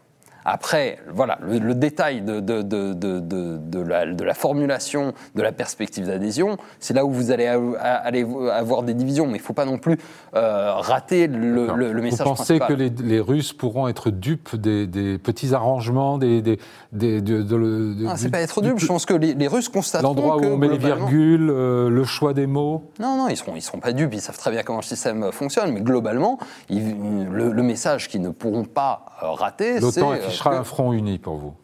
[0.48, 6.94] Après, voilà, le, le détail de, la, de la formulation, de la perspective d'adhésion, c'est
[6.94, 9.26] là où vous allez a- a- aller avoir des divisions.
[9.26, 9.98] Mais il ne faut pas non plus
[10.36, 11.76] euh, rater le, D'accord.
[11.76, 12.68] le- le message Vous pensez principal.
[12.68, 16.58] que les, les Russes pourront être dupes des, des petits arrangements, des, des,
[16.92, 18.78] des- de, Ah, c'est pas être du- dupe.
[18.78, 22.04] Je pense que les, les Russes constateront L'endroit où on met les virgules, euh, le
[22.04, 22.84] choix des mots.
[23.00, 25.32] Non, non, ils seront, ils seront pas dupes, ils savent très bien comment le système
[25.32, 26.38] fonctionne, mais globalement,
[26.70, 26.94] ils-
[27.32, 30.12] le, le message qu'ils ne pourront pas euh, rater, c'est L'OTAN
[30.42, 31.54] que un front uni pour vous.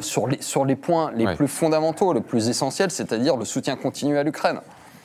[0.00, 1.36] sur, les, sur les points les Ouais.
[1.36, 4.60] plus fondamentaux, les plus essentiels, c'est-à-dire le soutien continu à l'Ukraine.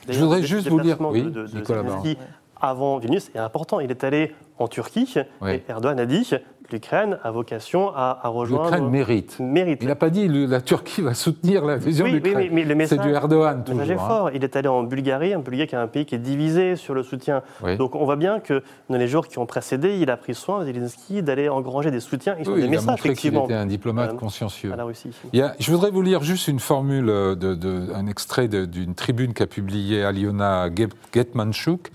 [0.08, 2.16] Je voudrais juste vous dire- oui, de, de, de Nicolas Zelensky
[2.60, 3.80] avant Vilnius est important.
[3.80, 5.50] Il est allé en Turquie Oui.
[5.56, 6.30] et Erdogan a dit
[6.72, 8.64] l'Ukraine a vocation à, à rejoindre.
[8.70, 9.36] L'Ukraine mérite.
[9.40, 9.78] mérite.
[9.82, 12.48] Il n'a pas dit le- la Turquie va soutenir l'adhésion Oui, oui, d'Ukraine.
[12.50, 13.80] oui, mais le C'est du Erdogan Le toujours.
[13.80, 14.06] message est hein.
[14.06, 14.30] fort.
[14.34, 16.94] Il est allé en Bulgarie, un Bulgarie qui est un pays qui est divisé sur
[16.94, 17.42] le soutien.
[17.62, 17.76] Oui.
[17.76, 20.64] Donc on voit bien que dans les jours qui ont précédé, il a pris soin,
[20.64, 22.36] Zelensky, d'aller engranger des soutiens.
[22.38, 24.72] Ils sont Oui, des il a messages, montré qu'il était un diplomate euh, consciencieux.
[24.72, 25.10] à la Russie.
[25.32, 28.48] Il y a- je voudrais vous lire juste une formule, euh, de, de- un extrait
[28.48, 31.90] de- d'une tribune qu'a publiée Aliona Get- Getmanchuk,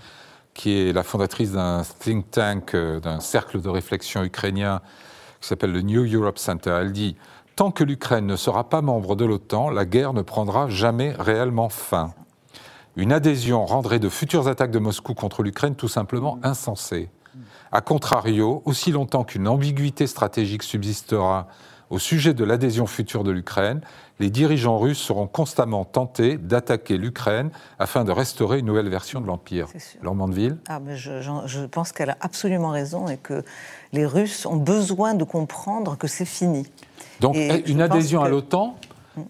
[0.54, 4.80] qui est la fondatrice d'un think tank, euh, d'un cercle de réflexion ukrainien
[5.40, 6.78] qui s'appelle le New Europe Center.
[6.80, 7.16] Elle dit
[7.56, 11.68] Tant que l'Ukraine ne sera pas membre de l'OTAN, la guerre ne prendra jamais réellement
[11.68, 12.14] fin.
[12.96, 17.10] Une adhésion rendrait de futures attaques de Moscou contre l'Ukraine tout simplement insensées.
[17.70, 21.48] A contrario, aussi longtemps qu'une ambiguïté stratégique subsistera
[21.92, 23.82] Au sujet de l'adhésion future de l'Ukraine,
[24.18, 29.26] les dirigeants russes seront constamment tentés d'attaquer l'Ukraine afin de restaurer une nouvelle version de
[29.26, 29.68] l'Empire.
[30.68, 33.44] Ah, mais je, je pense qu'elle a absolument raison et que
[33.92, 36.66] les Russes ont besoin de comprendre que c'est fini.
[37.20, 37.36] Donc
[37.66, 38.74] une adhésion à l'OTAN,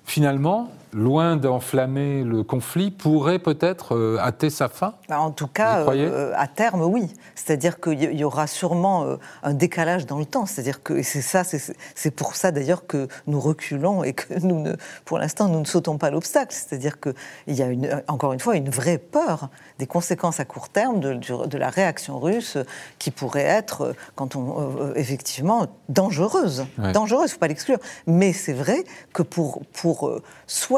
[0.04, 5.84] finalement, loin d'enflammer le conflit, pourrait peut-être euh, hâter sa fin bah, En tout cas,
[5.88, 7.08] euh, à terme, oui.
[7.34, 10.46] C'est-à-dire qu'il y aura sûrement euh, un décalage dans le temps.
[10.46, 14.74] C'est-à-dire que c'est ça, c'est pour ça d'ailleurs que nous reculons et que nous, ne,
[15.04, 16.54] pour l'instant, nous ne sautons pas l'obstacle.
[16.54, 17.14] C'est-à-dire qu'il
[17.54, 21.14] y a une, encore une fois une vraie peur des conséquences à court terme de,
[21.14, 22.58] de la réaction russe
[22.98, 26.66] qui pourrait être, quand on effectivement, dangereuse.
[26.78, 27.78] Dangereuse, il ne faut pas l'exclure.
[28.06, 30.20] Mais c'est vrai que pour, pour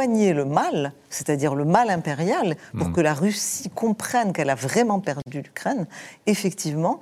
[0.05, 2.93] soigner le mal, c'est-à-dire le mal impérial, pour hmm.
[2.93, 5.87] que la Russie comprenne qu'elle a vraiment perdu l'Ukraine,
[6.27, 7.01] effectivement,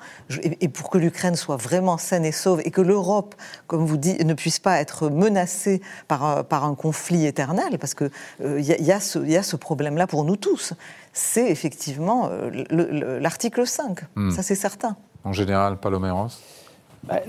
[0.61, 3.35] et pour que l'Ukraine soit vraiment saine et sauve, et que l'Europe,
[3.67, 7.95] comme vous dites, ne puisse pas être menacée par, euh, par un conflit éternel, parce
[7.95, 8.11] qu'il
[8.45, 10.75] euh, y, y, a ce problème-là pour nous tous,
[11.13, 14.31] c'est effectivement euh, l'article 5, hmm.
[14.31, 14.97] ça c'est certain.
[15.25, 16.29] En général, Paloméros
[17.05, 17.21] bah,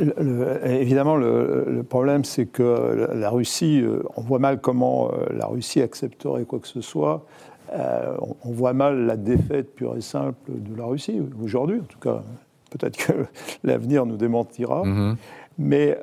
[0.65, 5.81] évidemment, le, problème, c'est que la Russie, euh, on voit mal comment euh, la Russie
[5.81, 7.25] accepterait quoi que ce soit.
[7.73, 11.97] Euh, on, voit mal la défaite pure et simple de la Russie, aujourd'hui en tout
[11.99, 12.21] cas.
[12.69, 13.13] Peut-être que
[13.63, 14.83] l'avenir nous démentira.
[14.83, 15.15] Mm-hmm.
[15.57, 15.97] Mais,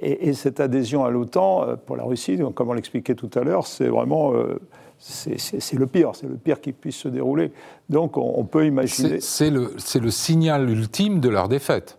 [0.00, 3.88] et, cette adhésion à l'OTAN, pour la Russie, comme on l'expliquait tout à l'heure, c'est
[3.88, 4.32] vraiment
[4.98, 7.52] c'est le pire, c'est le pire qui puisse se dérouler.
[7.88, 9.20] Donc on, peut imaginer.
[9.20, 11.98] C'est le, le, signal ultime de leur défaite.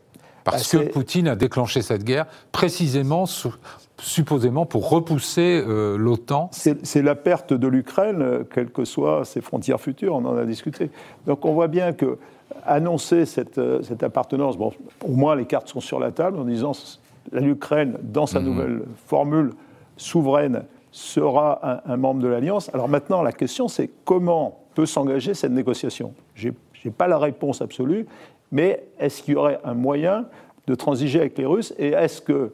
[0.51, 3.25] Parce bah, que Poutine a déclenché cette guerre précisément
[3.97, 6.49] supposément pour repousser euh, l'OTAN.
[6.51, 10.89] C'est la perte de l'Ukraine, quelles que soient ses frontières futures, on en a discuté.
[11.27, 12.17] Donc on voit bien que
[12.65, 14.71] annoncer cette, euh, cette appartenance, bon,
[15.05, 16.71] au moins les cartes sont sur la table en disant
[17.31, 18.43] l'Ukraine, dans sa mmh.
[18.43, 19.51] nouvelle formule
[19.97, 22.71] souveraine, sera un, un membre de l'Alliance.
[22.73, 26.13] Alors maintenant, la question, c'est comment peut s'engager cette négociation?
[26.35, 28.07] Je n'ai pas la réponse absolue,
[28.51, 30.25] mais est-ce qu'il y aurait un moyen
[30.67, 32.53] de transiger avec les Russes Et est-ce que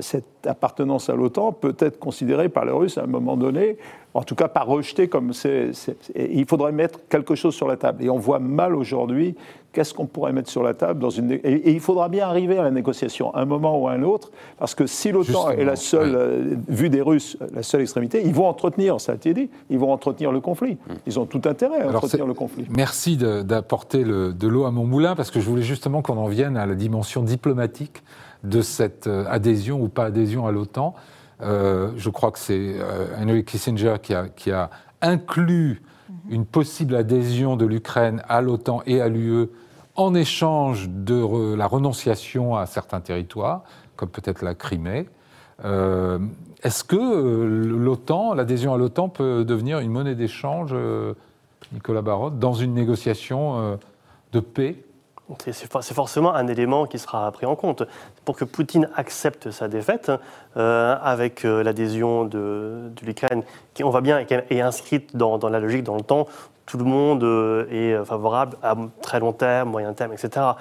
[0.00, 3.76] cette appartenance à l'OTAN peut être considérée par les Russes à un moment donné,
[4.14, 5.70] en tout cas pas rejetée comme c'est.
[6.16, 8.02] Il faudrait mettre quelque chose sur la table.
[8.04, 9.36] Et on voit mal aujourd'hui
[9.72, 11.32] qu'est-ce qu'on pourrait mettre sur la table dans une.
[11.32, 14.86] Et, il faudra bien arriver à la négociation, un moment ou un autre, parce que
[14.86, 19.00] si l'OTAN est la seule, euh, vue des Russes, la seule extrémité, ils vont entretenir,
[19.00, 20.74] ça a été dit, ils vont entretenir le conflit.
[20.74, 20.94] Hmm.
[21.06, 22.66] Ils ont tout intérêt à entretenir le conflit.
[22.70, 26.56] Merci d'apporter de l'eau à mon moulin, parce que je voulais justement qu'on en vienne
[26.56, 28.02] à la dimension diplomatique
[28.44, 30.94] de cette euh, adhésion ou pas adhésion à l'OTAN.
[31.40, 34.70] Euh, je crois que c'est euh, Henry Kissinger qui a, qui a
[35.00, 36.16] inclus mhm.
[36.34, 39.48] une possible adhésion de l'Ukraine à l'OTAN et à l'UE
[39.94, 43.62] en échange de la renonciation à certains territoires,
[43.96, 45.06] comme peut-être la Crimée.
[46.62, 50.74] Est-ce que l'OTAN, l'adhésion à l'OTAN peut devenir une monnaie d'échange,
[51.74, 53.78] Nicolas Barotte, dans une négociation
[54.32, 54.82] de paix?
[55.38, 57.84] C'est forcément un élément qui sera pris en compte.
[58.24, 60.12] Pour que Poutine accepte sa défaite,
[60.56, 63.42] euh, avec euh, l'adhésion de, l'Ukraine,
[63.74, 66.26] qui, on va bien, est inscrite dans, la logique, dans le temps,
[66.66, 70.52] tout le monde euh, est favorable à très long terme, moyen terme, etc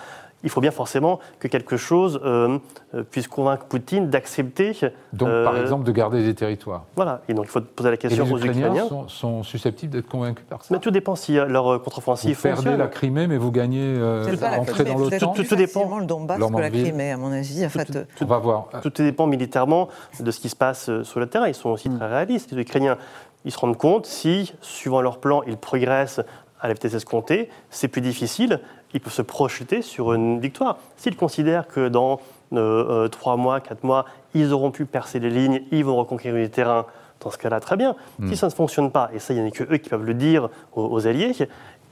[0.44, 2.60] il faut bien forcément que quelque chose euh,
[2.94, 4.74] euh, puisse convaincre Poutine d'accepter.
[5.14, 6.86] Donc, par euh, exemple, de garder des territoires.
[6.96, 7.22] Voilà.
[7.28, 8.88] Et donc, il faut poser la question aux Ukrainiens.
[8.88, 10.74] Sont, sont susceptibles d'être convaincus par ça.
[10.74, 12.56] Mais tout dépend si leur contre-offensive fonctionne.
[12.56, 13.98] Vous perdez la Crimée, mais vous gagnez
[14.42, 15.34] rentrer dans l'OTAN.
[15.34, 16.00] Tout, tout, dépend.
[16.00, 17.66] le Donbass que la Crimée, à mon avis.
[17.66, 18.00] En fait.
[18.22, 18.70] On va voir.
[18.82, 19.90] Tout dépend militairement
[20.20, 21.48] de ce qui se passe sur le terrain.
[21.48, 21.98] Ils sont aussi hmm.
[21.98, 22.98] très réalistes, les Ukrainiens.
[23.44, 26.22] Ils se rendent compte si, suivant leur plan, ils progressent
[26.62, 28.60] à la vitesse escomptée, c'est plus difficile
[28.94, 30.78] il peut se projeter sur une victoire.
[30.98, 32.20] S'il considère que dans
[32.54, 36.44] euh, euh, trois mois, quatre mois, ils auront pu percer les lignes, ils vont reconquérir
[36.44, 36.86] du terrain,
[37.20, 37.96] dans ce cas-là, très bien.
[38.20, 38.30] Hmm.
[38.30, 40.14] Si ça ne fonctionne pas, et ça, il n'y a que eux qui peuvent le
[40.14, 41.34] dire aux, alliés,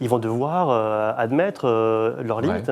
[0.01, 1.65] ils vont devoir euh, admettre
[2.21, 2.71] leurs limites.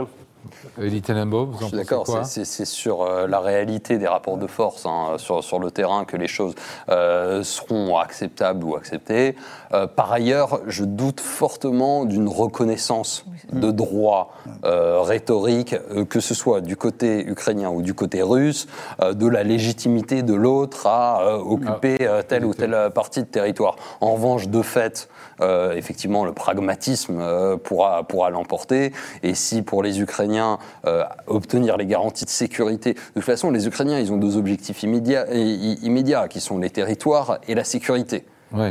[0.80, 4.48] Elie Tenenbaum, vous en Je suis d'accord, c'est sur euh, la réalité des rapports de
[4.48, 6.56] force hein, sur, sur, le terrain que les choses
[6.90, 9.36] euh, seront acceptables ou acceptées.
[9.74, 14.34] Euh, par ailleurs, je doute fortement d'une reconnaissance de droit
[14.64, 15.76] rhétorique,
[16.10, 18.68] que ce soit du côté ukrainien ou du côté russe,
[19.02, 23.76] de la légitimité de l'autre à occuper ah, telle ou telle partie de territoire.
[24.02, 25.10] En revanche, de fait,
[25.42, 27.22] effectivement, le pragmatisme
[27.64, 28.92] pourra, pourra l'emporter.
[29.24, 32.94] Et si pour les Ukrainiens, euh, obtenir les garanties de sécurité.
[32.94, 37.40] De toute façon, les Ukrainiens, ils ont deux objectifs immédiats, immédiats qui sont les territoires
[37.48, 38.26] et la sécurité.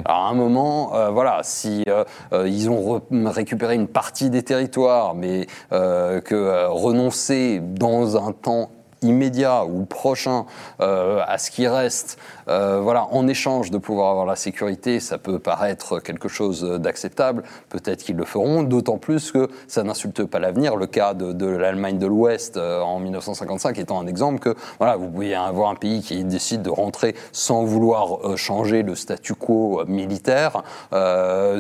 [0.06, 2.04] À un moment, euh, voilà, si euh,
[2.46, 8.70] ils ont récupéré une partie des territoires, mais que renoncer dans un temps
[9.07, 10.46] immédiat ou prochain
[10.80, 15.18] euh, à ce qui reste, euh, voilà, en échange de pouvoir avoir la sécurité, ça
[15.18, 17.42] peut paraître quelque chose d'acceptable.
[17.68, 20.76] Peut-être qu'ils le feront, d'autant plus que ça n'insulte pas l'avenir.
[20.76, 25.09] Le cas de, l'Allemagne de l'Ouest euh, en 1955 étant un exemple que voilà, vous
[25.09, 30.62] pouvez avoir un pays qui décide de rentrer sans vouloir changer le statu quo militaire,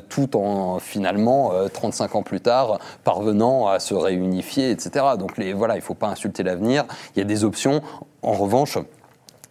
[0.08, 5.04] tout en finalement 35 ans plus tard parvenant à se réunifier, etc.
[5.18, 6.84] Donc les, voilà, il ne faut pas insulter l'avenir.
[7.14, 7.82] Il y a des options.
[8.22, 8.78] En revanche,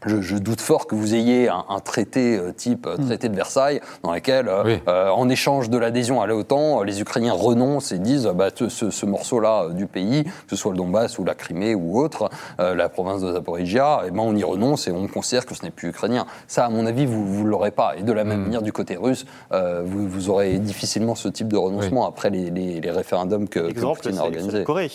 [0.05, 4.13] je, doute fort que vous ayez un, traité euh, type euh, traité de Versailles dans
[4.13, 9.05] lequel, euh, en échange de l'adhésion à l'OTAN, les Ukrainiens renoncent et disent bah, ce,
[9.05, 13.21] morceau-là du pays, que ce soit le Donbass ou la Crimée ou autre, la province
[13.21, 15.89] de Zaporizhia, et eh ben on y renonce et on considère que ce n'est plus
[15.89, 16.25] ukrainien.
[16.47, 17.95] Ça, à mon avis, vous ne l'aurez pas.
[17.97, 18.43] Et de la même hmm.
[18.43, 23.47] manière, du côté russe, vous, vous, aurez difficilement ce type de renoncement après les, référendums
[23.47, 24.59] que, Exemple, Poutine a organisés.
[24.59, 24.91] La Corée.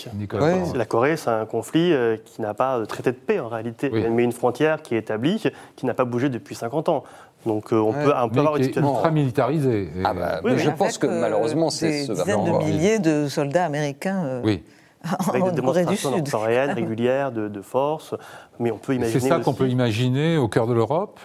[0.75, 1.95] La Corée, c'est un conflit
[2.25, 5.43] qui n'a pas de traité de paix en réalité, mais une frontière qui est établi,
[5.77, 7.05] qui n'a pas bougé depuis 50 ans.
[7.47, 9.89] Donc euh, on peut un peu avoir une situation ultra militarisée.
[10.05, 13.65] Ah bah, mais je pense que euh, malheureusement c'est ce dizaines de milliers de soldats
[13.65, 14.25] américains.
[14.25, 14.63] Euh, oui.
[15.29, 18.15] Avec des démonstrations en temps réel, régulières, de, de, force.
[18.59, 19.19] Mais on peut imaginer.
[19.19, 21.21] C'est ça qu'on peut imaginer au cœur de l'Europe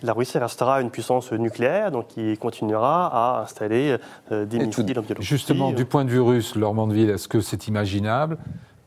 [0.00, 3.08] la Russie restera une puissance nucléaire, donc qui continuera
[3.38, 3.96] à installer
[4.30, 5.28] des missiles en Biélorussie.
[5.28, 8.38] Justement, du point de vue russe, Lormandville, est-ce que c'est imaginable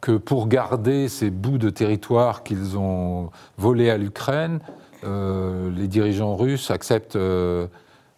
[0.01, 4.59] que pour garder ces bouts de territoire qu'ils ont volés à l'Ukraine,
[5.03, 7.67] euh, les dirigeants russes acceptent euh,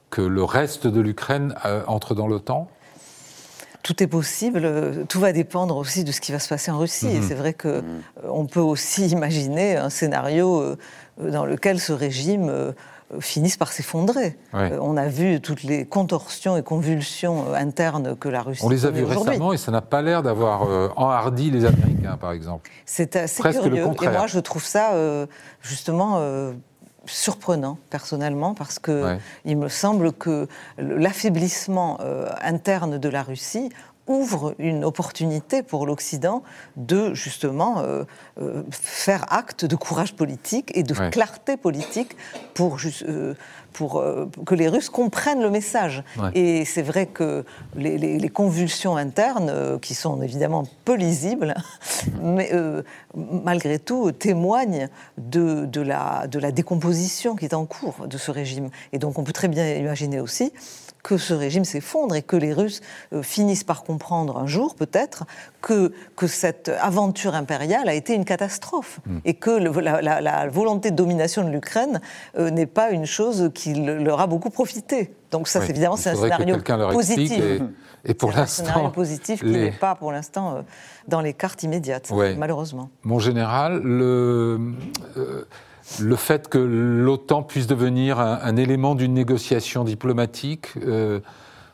[0.10, 2.70] que le reste de l'Ukraine euh, entre dans l'OTAN?
[3.84, 5.06] Tout est possible.
[5.10, 7.08] Tout va dépendre aussi de ce qui va se passer en Russie.
[7.08, 7.28] Et mhm.
[7.28, 7.84] c'est vrai qu'on
[8.24, 10.78] on peut aussi imaginer un scénario
[11.18, 12.74] dans lequel ce régime
[13.20, 14.38] finissent par s'effondrer.
[14.54, 18.64] Euh, on a vu toutes les contorsions et convulsions euh, internes que la Russie.
[18.64, 22.18] On les a vues récemment et ça n'a pas l'air d'avoir euh, enhardi les Américains,
[22.18, 22.70] par exemple.
[22.86, 23.86] C'est assez curieux.
[24.02, 24.92] et moi, je trouve ça
[25.62, 26.22] justement.
[27.06, 30.48] surprenant personnellement parce que il me semble que
[30.78, 32.00] l'affaiblissement
[32.42, 33.70] interne de la Russie
[34.08, 36.44] ouvre une opportunité pour l'Occident
[36.76, 38.04] de justement euh,
[38.42, 42.18] euh, faire acte de courage politique et de clarté politique
[42.54, 42.78] pour,
[43.08, 43.36] euh,
[43.72, 44.04] pour
[44.46, 46.04] que les Russes comprennent le message.
[46.36, 47.46] Et c'est vrai que
[47.76, 51.54] les, convulsions internes, qui sont évidemment peu lisibles,
[52.22, 52.52] mais
[53.16, 58.32] malgré tout témoignent de, de, la, de la décomposition qui est en cours de ce
[58.32, 58.70] régime.
[58.92, 60.52] Et donc on peut très bien imaginer aussi
[61.04, 62.82] que ce régime s'effondre et que les Russes
[63.12, 65.26] euh, finissent par comprendre un jour, peut-être,
[65.62, 69.18] que, que cette aventure impériale a été une catastrophe hmm.
[69.26, 72.00] et que la, volonté de domination de l'Ukraine
[72.38, 75.14] euh, n'est pas une chose qui leur a beaucoup profité.
[75.32, 76.58] Donc ça, évidemment, c'est un scénario
[76.92, 77.62] positif.
[78.06, 80.62] Et, pour l'instant, un scénario positif qui n'est pas, pour l'instant, euh,
[81.08, 82.90] dans les cartes immédiates, malheureusement.
[83.04, 84.76] Mon général, le
[86.02, 91.20] le fait que l'OTAN puisse devenir un, élément d'une négociation diplomatique, euh,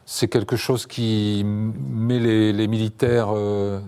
[0.05, 3.80] c'est quelque chose qui met les, militaires euh,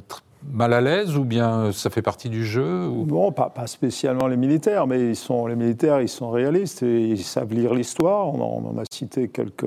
[0.52, 4.88] mal à l'aise ou bien ça fait partie du jeu Non, pas, spécialement les militaires,
[4.88, 8.28] mais ils sont, les militaires, ils sont réalistes et ils savent lire l'histoire.
[8.28, 9.66] On, on, en a cité quelques.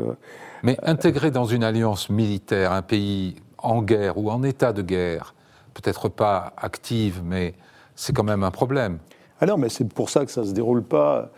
[0.63, 5.35] Mais intégrer dans une alliance militaire un pays en guerre ou en état de guerre,
[5.75, 7.55] peut-être pas active, mais
[7.97, 8.99] c'est quand même un problème.
[9.45, 11.29] Ah non, mais c'est pour ça que ça ne se déroule pas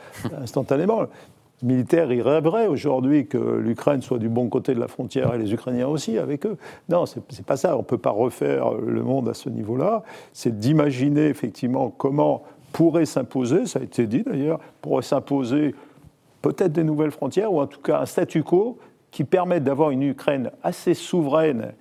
[0.41, 1.01] instantanément.
[1.61, 5.39] Les militaires, ils rêveraient aujourd'hui que l'Ukraine soit du bon côté de la frontière et
[5.39, 6.57] les Ukrainiens aussi avec eux.
[6.89, 7.75] Non, ce n'est pas ça.
[7.75, 10.05] On ne peut pas refaire le monde à ce niveau-là.
[10.33, 15.75] C'est d'imaginer effectivement comment pourrait s'imposer, ça a été dit d'ailleurs, pourrait s'imposer
[16.43, 18.79] peut-être des nouvelles frontières ou en tout cas un statu quo
[19.11, 21.73] qui permette d'avoir une Ukraine assez souveraine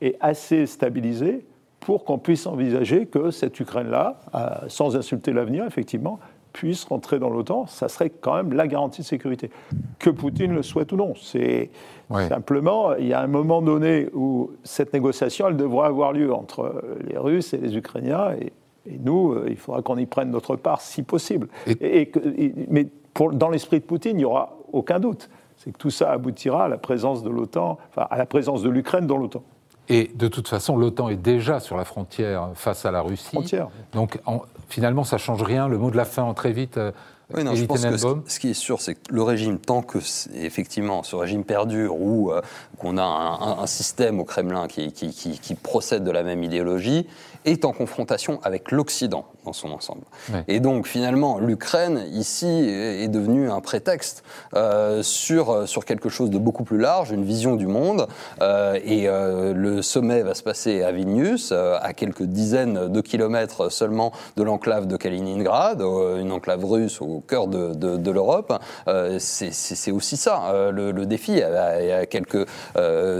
[0.00, 1.44] et assez stabilisée
[1.80, 6.18] pour qu'on puisse envisager que cette Ukraine-là, euh, sans insulter l'avenir, effectivement,
[6.52, 7.66] puisse rentrer dans l'OTAN.
[7.66, 9.50] Ça serait quand même la garantie de sécurité.
[9.98, 11.12] Que Poutine le souhaite ou non.
[11.20, 11.70] C'est
[12.28, 16.82] simplement, il y a un moment donné où cette négociation, elle devra avoir lieu entre
[17.06, 18.32] les Russes et les Ukrainiens.
[18.40, 18.52] Et,
[19.00, 21.48] nous, euh, il faudra qu'on y prenne notre part si possible.
[21.80, 22.10] Et,
[22.70, 25.28] mais pour, dans l'esprit de Poutine, il n'y aura aucun doute.
[25.56, 28.70] C'est que tout ça aboutira à la présence de l'OTAN, enfin à la présence de
[28.70, 29.42] l'Ukraine dans l'OTAN.
[29.88, 33.28] Et de toute façon, l'OTAN est déjà sur la frontière face à la Russie.
[33.28, 33.68] Frontière.
[33.92, 34.20] Donc
[34.68, 35.68] finalement, ça ne change rien.
[35.68, 36.92] Le mot de la fin, très vite, euh,
[37.34, 39.82] Oui, non, je pense que ce, ce, qui est sûr, c'est que le régime, tant
[39.82, 39.98] que
[40.34, 42.40] effectivement ce régime perdure ou euh,
[42.78, 46.44] qu'on a un, un, système au Kremlin qui, qui, qui, qui, procède de la même
[46.44, 47.08] idéologie,
[47.46, 50.02] est en confrontation avec l'Occident dans son ensemble.
[50.48, 54.24] Et donc finalement, l'Ukraine, ici, est devenue un prétexte
[54.54, 58.08] euh, sur, sur quelque chose de beaucoup plus large, une vision du monde.
[58.42, 63.00] Euh, et euh, le sommet va se passer à Vilnius, euh, à quelques dizaines de
[63.00, 68.52] kilomètres seulement de l'enclave de Kaliningrad, euh, une enclave russe au cœur de, l'Europe.
[69.18, 71.32] C'est aussi ça, le, le, défi.
[71.32, 72.46] Y a, quelques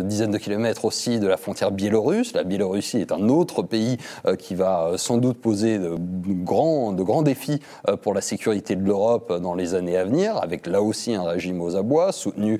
[0.03, 2.33] dizaines de kilomètres aussi de la frontière biélorusse.
[2.35, 3.99] La Biélorussie est un autre pays
[4.39, 7.61] qui va sans doute poser de grands, défis
[8.03, 11.61] pour la sécurité de l'Europe dans les années à venir, avec là aussi un régime
[11.61, 12.59] aux abois soutenu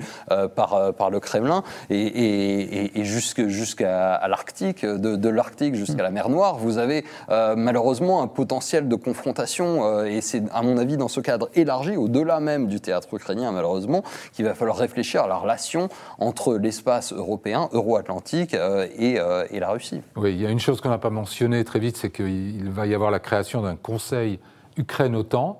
[0.55, 1.63] par, le Kremlin.
[1.89, 8.27] Et, jusqu'à jusqu l'Arctique, de, l'Arctique jusqu'à la mer Noire, vous avez euh, malheureusement un
[8.27, 12.67] potentiel de confrontation, euh, et c'est à mon avis dans ce cadre élargi, au-delà même
[12.67, 14.01] du théâtre ukrainien malheureusement,
[14.31, 19.17] qu'il va falloir réfléchir à la relation entre l'espace européen, euro-atlantique euh, et,
[19.51, 20.01] et, la Russie.
[20.15, 22.87] Oui, il y a une chose qu'on n'a pas mentionnée très vite, c'est qu'il va
[22.87, 24.39] y avoir la création d'un conseil
[24.77, 25.59] Ukraine-OTAN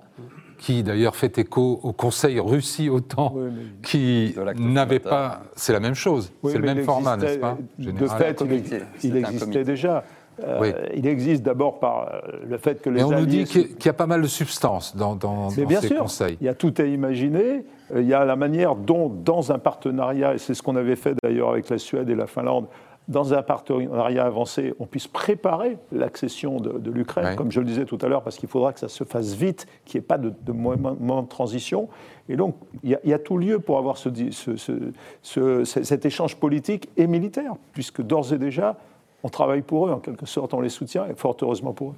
[0.58, 3.52] qui d'ailleurs fait écho au Conseil Russie-OTAN, oui,
[3.84, 5.44] qui n'avait pas.
[5.56, 9.18] C'est la même chose, oui, c'est le même format, n'est-ce pas De fait, il, il
[9.18, 10.04] existait déjà.
[10.44, 10.74] Euh, oui.
[10.96, 12.98] Il existe d'abord par euh, le fait que les.
[12.98, 15.64] Mais on alliés nous dit qu'il y a pas mal de substance dans, dans, Mais
[15.64, 16.38] dans bien ces sûr, conseils.
[16.42, 17.66] Il y a tout à imaginer.
[17.94, 20.96] Euh, Il y a la manière dont, dans un partenariat, et c'est ce qu'on avait
[20.96, 22.68] fait d'ailleurs avec la Suède et la Finlande,
[23.08, 27.86] dans un partenariat avancé, on puisse préparer l'accession de, de l'Ukraine, comme je le disais
[27.86, 30.18] tout à l'heure, parce qu'il faudra que ça se fasse vite, qu'il n'y ait pas
[30.18, 31.88] de, de moment, de transition.
[32.28, 34.84] Et donc, il y, a, il y a tout lieu pour avoir ce, ce,
[35.22, 38.76] ce, cet échange politique et militaire, puisque d'ores et déjà,
[39.24, 41.96] on travaille pour eux, en quelque sorte, on les soutient, et fort heureusement pour eux.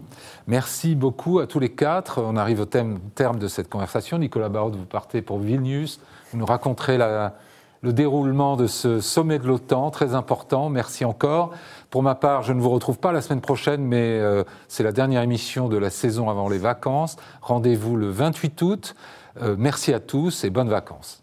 [0.47, 2.21] Merci beaucoup à tous les quatre.
[2.21, 2.99] On arrive au terme
[3.39, 4.17] de cette conversation.
[4.17, 5.99] Nicolas Barraud, vous partez pour Vilnius.
[6.31, 10.69] Vous nous raconterez le déroulement de ce sommet de l'OTAN, très important.
[10.69, 11.51] Merci encore.
[11.89, 14.91] Pour ma part, je ne vous retrouve pas la semaine prochaine, mais euh, c'est la
[14.91, 17.17] dernière émission de la saison avant les vacances.
[17.41, 18.95] Rendez-vous le 28 août.
[19.41, 21.21] Euh, merci à tous et bonnes vacances.